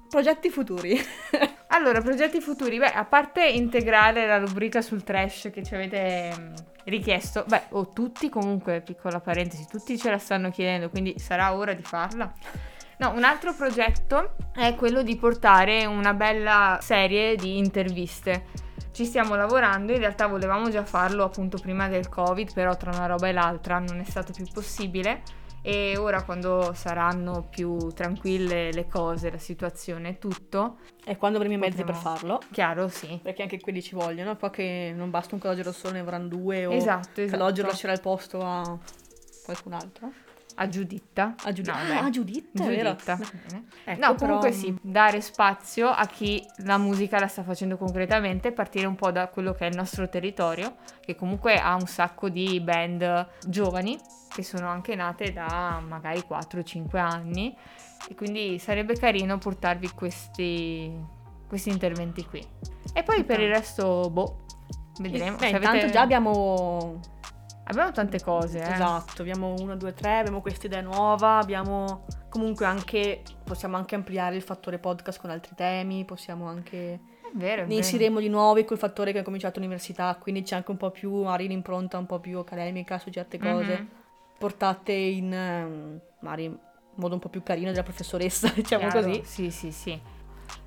Progetti 0.10 0.50
futuri. 0.50 0.98
Allora, 1.72 2.02
progetti 2.02 2.42
futuri. 2.42 2.80
Beh, 2.80 2.94
a 2.94 3.06
parte 3.06 3.48
integrare 3.48 4.26
la 4.26 4.40
rubrica 4.40 4.82
sul 4.82 5.04
trash 5.04 5.50
che 5.54 5.64
ci 5.64 5.76
avete 5.76 6.34
mm, 6.36 6.54
richiesto, 6.86 7.46
beh, 7.48 7.66
o 7.70 7.90
tutti 7.90 8.28
comunque, 8.30 8.82
piccola 8.82 9.20
parentesi, 9.20 9.68
tutti 9.68 9.98
ce 9.98 10.10
la 10.10 10.18
stanno 10.18 10.50
chiedendo, 10.50 10.90
quindi 10.90 11.20
sarà 11.20 11.54
ora 11.54 11.74
di 11.74 11.84
farla. 11.84 12.32
No, 12.98 13.12
un 13.12 13.24
altro 13.24 13.54
progetto 13.54 14.36
è 14.54 14.74
quello 14.76 15.04
di 15.04 15.16
portare 15.16 15.86
una 15.86 16.14
bella 16.14 16.80
serie 16.82 17.36
di 17.36 17.58
interviste. 17.58 18.46
Ci 18.92 19.06
stiamo 19.06 19.36
lavorando, 19.36 19.94
in 19.94 20.00
realtà 20.00 20.26
volevamo 20.26 20.70
già 20.70 20.84
farlo 20.84 21.24
appunto 21.24 21.58
prima 21.60 21.88
del 21.88 22.10
Covid, 22.10 22.52
però 22.52 22.76
tra 22.76 22.92
una 22.92 23.06
roba 23.06 23.28
e 23.28 23.32
l'altra 23.32 23.78
non 23.78 24.00
è 24.00 24.04
stato 24.04 24.34
più 24.34 24.46
possibile. 24.52 25.22
E 25.62 25.98
ora 25.98 26.24
quando 26.24 26.72
saranno 26.74 27.48
più 27.50 27.78
tranquille 27.90 28.72
le 28.72 28.88
cose, 28.88 29.30
la 29.30 29.38
situazione, 29.38 30.18
tutto, 30.18 30.78
e 31.06 31.18
quando 31.18 31.38
avremo 31.38 31.56
i 31.56 31.58
mezzi 31.58 31.84
per 31.84 31.96
farlo. 31.96 32.40
chiaro 32.52 32.88
sì. 32.88 33.20
Perché 33.22 33.42
anche 33.42 33.60
quelli 33.60 33.82
ci 33.82 33.96
vogliono, 33.96 34.36
poi 34.36 34.50
che 34.52 34.94
non 34.96 35.10
basta 35.10 35.36
un 35.36 35.42
calogero 35.42 35.72
solo, 35.72 35.94
ne 35.94 36.04
vorranno 36.04 36.28
due 36.28 36.66
o 36.66 36.74
Esatto, 36.74 37.22
esatto. 37.22 37.38
calogero 37.38 37.68
lascerà 37.68 37.94
il 37.94 38.02
posto 38.02 38.42
a 38.42 38.78
qualcun 39.44 39.74
altro. 39.74 40.12
A 40.62 40.68
Giuditta. 40.68 41.36
A 41.46 41.54
Giuditta. 41.54 41.84
No, 41.88 42.00
ah, 42.00 42.04
a 42.04 42.10
Giuditta. 42.10 42.64
Giuditta. 42.64 43.16
Bene. 43.16 43.64
Ecco, 43.86 44.00
no, 44.06 44.14
però- 44.16 44.16
comunque 44.38 44.52
sì, 44.52 44.76
dare 44.82 45.22
spazio 45.22 45.88
a 45.88 46.06
chi 46.06 46.46
la 46.66 46.78
musica 46.78 47.18
la 47.18 47.28
sta 47.28 47.44
facendo 47.44 47.78
concretamente, 47.78 48.52
partire 48.52 48.86
un 48.86 48.96
po' 48.96 49.10
da 49.12 49.28
quello 49.30 49.54
che 49.54 49.66
è 49.66 49.70
il 49.70 49.76
nostro 49.78 50.10
territorio, 50.10 50.76
che 51.00 51.16
comunque 51.16 51.56
ha 51.60 51.76
un 51.76 51.88
sacco 51.88 52.28
di 52.28 52.60
band 52.60 53.28
giovani, 53.48 53.98
che 54.28 54.44
sono 54.44 54.68
anche 54.68 54.96
nate 54.96 55.32
da 55.32 55.82
magari 55.86 56.20
4-5 56.28 56.98
anni, 57.00 57.56
e 58.10 58.16
quindi 58.16 58.60
sarebbe 58.60 58.96
carino 58.98 59.38
portarvi 59.38 59.92
questi, 59.92 60.92
questi 61.48 61.70
interventi 61.70 62.26
qui. 62.26 62.46
E 62.94 63.04
poi 63.04 63.24
per 63.24 63.40
il 63.40 63.48
resto, 63.48 64.10
boh, 64.10 64.40
vedremo. 65.00 65.38
Beh, 65.38 65.48
Se 65.48 65.56
intanto 65.56 65.70
avete- 65.70 65.90
già 65.92 66.02
abbiamo 66.02 67.00
Abbiamo 67.70 67.92
tante 67.92 68.20
cose, 68.22 68.60
eh. 68.60 68.72
Esatto, 68.72 69.22
abbiamo 69.22 69.54
uno, 69.60 69.76
due, 69.78 69.94
tre, 69.94 70.18
abbiamo 70.20 70.42
questa 70.42 70.66
idea 70.66 70.82
nuova, 70.82 71.38
abbiamo 71.38 72.06
comunque 72.30 72.66
anche, 72.66 73.22
possiamo 73.44 73.78
anche 73.78 73.94
ampliare 73.96 74.36
il 74.36 74.42
fattore 74.42 74.80
podcast 74.80 75.20
con 75.22 75.30
altri 75.30 75.54
temi, 75.56 76.04
possiamo 76.04 76.48
anche, 76.48 76.94
È 77.22 77.30
vero, 77.36 77.62
è 77.62 77.64
ne 77.64 77.66
vero. 77.68 77.74
inseriremo 77.74 78.20
di 78.20 78.28
nuovi 78.30 78.66
col 78.66 78.80
fattore 78.80 79.12
che 79.12 79.20
ha 79.20 79.24
cominciato 79.24 79.60
l'università, 79.60 80.16
quindi 80.20 80.42
c'è 80.42 80.56
anche 80.56 80.72
un 80.72 80.78
po' 80.78 80.90
più, 80.90 81.24
magari 81.24 81.46
un'impronta 81.46 82.00
un 82.00 82.08
po' 82.08 82.20
più 82.20 82.40
accademica 82.40 82.98
su 82.98 83.12
certe 83.12 83.38
cose, 83.38 83.78
Mhm. 83.78 83.88
portate 84.40 84.92
in, 84.94 85.32
ehm, 85.32 86.00
magari 86.22 86.46
in 86.46 86.58
modo 86.96 87.14
un 87.14 87.20
po' 87.20 87.30
più 87.30 87.44
carino 87.44 87.70
della 87.70 87.84
professoressa, 87.84 88.50
diciamo 88.56 88.88
Chiaro, 88.90 89.06
così. 89.08 89.22
Sì, 89.24 89.52
sì, 89.52 89.72
sì. 89.72 90.00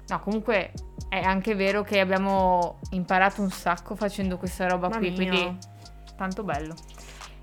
No, 0.06 0.20
comunque 0.20 0.72
è 1.08 1.20
anche 1.20 1.54
vero 1.56 1.82
che 1.82 1.98
abbiamo 1.98 2.78
imparato 2.90 3.40
un 3.42 3.50
sacco 3.50 3.96
facendo 3.96 4.36
questa 4.38 4.68
roba 4.68 4.88
Mamma 4.88 4.98
qui, 5.00 5.10
mia. 5.10 5.16
quindi 5.16 5.58
tanto 6.22 6.44
bello. 6.44 6.74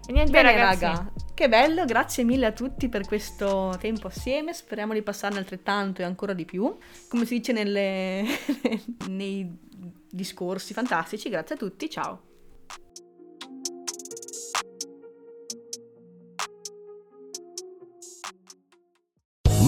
E 0.07 0.11
niente 0.11 0.31
Bene 0.31 0.51
ragazzi, 0.51 0.85
raga, 0.85 1.11
che 1.35 1.49
bello, 1.49 1.85
grazie 1.85 2.23
mille 2.23 2.47
a 2.47 2.51
tutti 2.51 2.89
per 2.89 3.05
questo 3.05 3.75
tempo 3.79 4.07
assieme, 4.07 4.53
speriamo 4.53 4.93
di 4.93 5.03
passarne 5.03 5.37
altrettanto 5.37 6.01
e 6.01 6.05
ancora 6.05 6.33
di 6.33 6.45
più, 6.45 6.75
come 7.07 7.25
si 7.25 7.35
dice 7.35 7.51
nelle- 7.51 8.25
nei 9.07 9.55
discorsi 10.09 10.73
fantastici, 10.73 11.29
grazie 11.29 11.55
a 11.55 11.57
tutti, 11.57 11.89
ciao. 11.89 12.21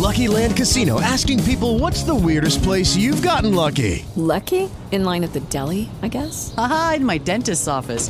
Lucky 0.01 0.27
Land 0.27 0.57
Casino 0.57 0.99
asking 0.99 1.41
people 1.43 1.77
what's 1.77 2.03
the 2.03 2.15
weirdest 2.15 2.63
place 2.63 2.97
you've 2.97 3.21
gotten 3.21 3.53
lucky? 3.53 4.03
Lucky? 4.15 4.67
In 4.91 5.05
line 5.05 5.23
at 5.23 5.31
the 5.31 5.39
deli, 5.41 5.89
I 6.01 6.09
guess? 6.09 6.53
Aha, 6.57 6.95
in 6.97 7.05
my 7.05 7.17
dentist's 7.19 7.67
office. 7.67 8.09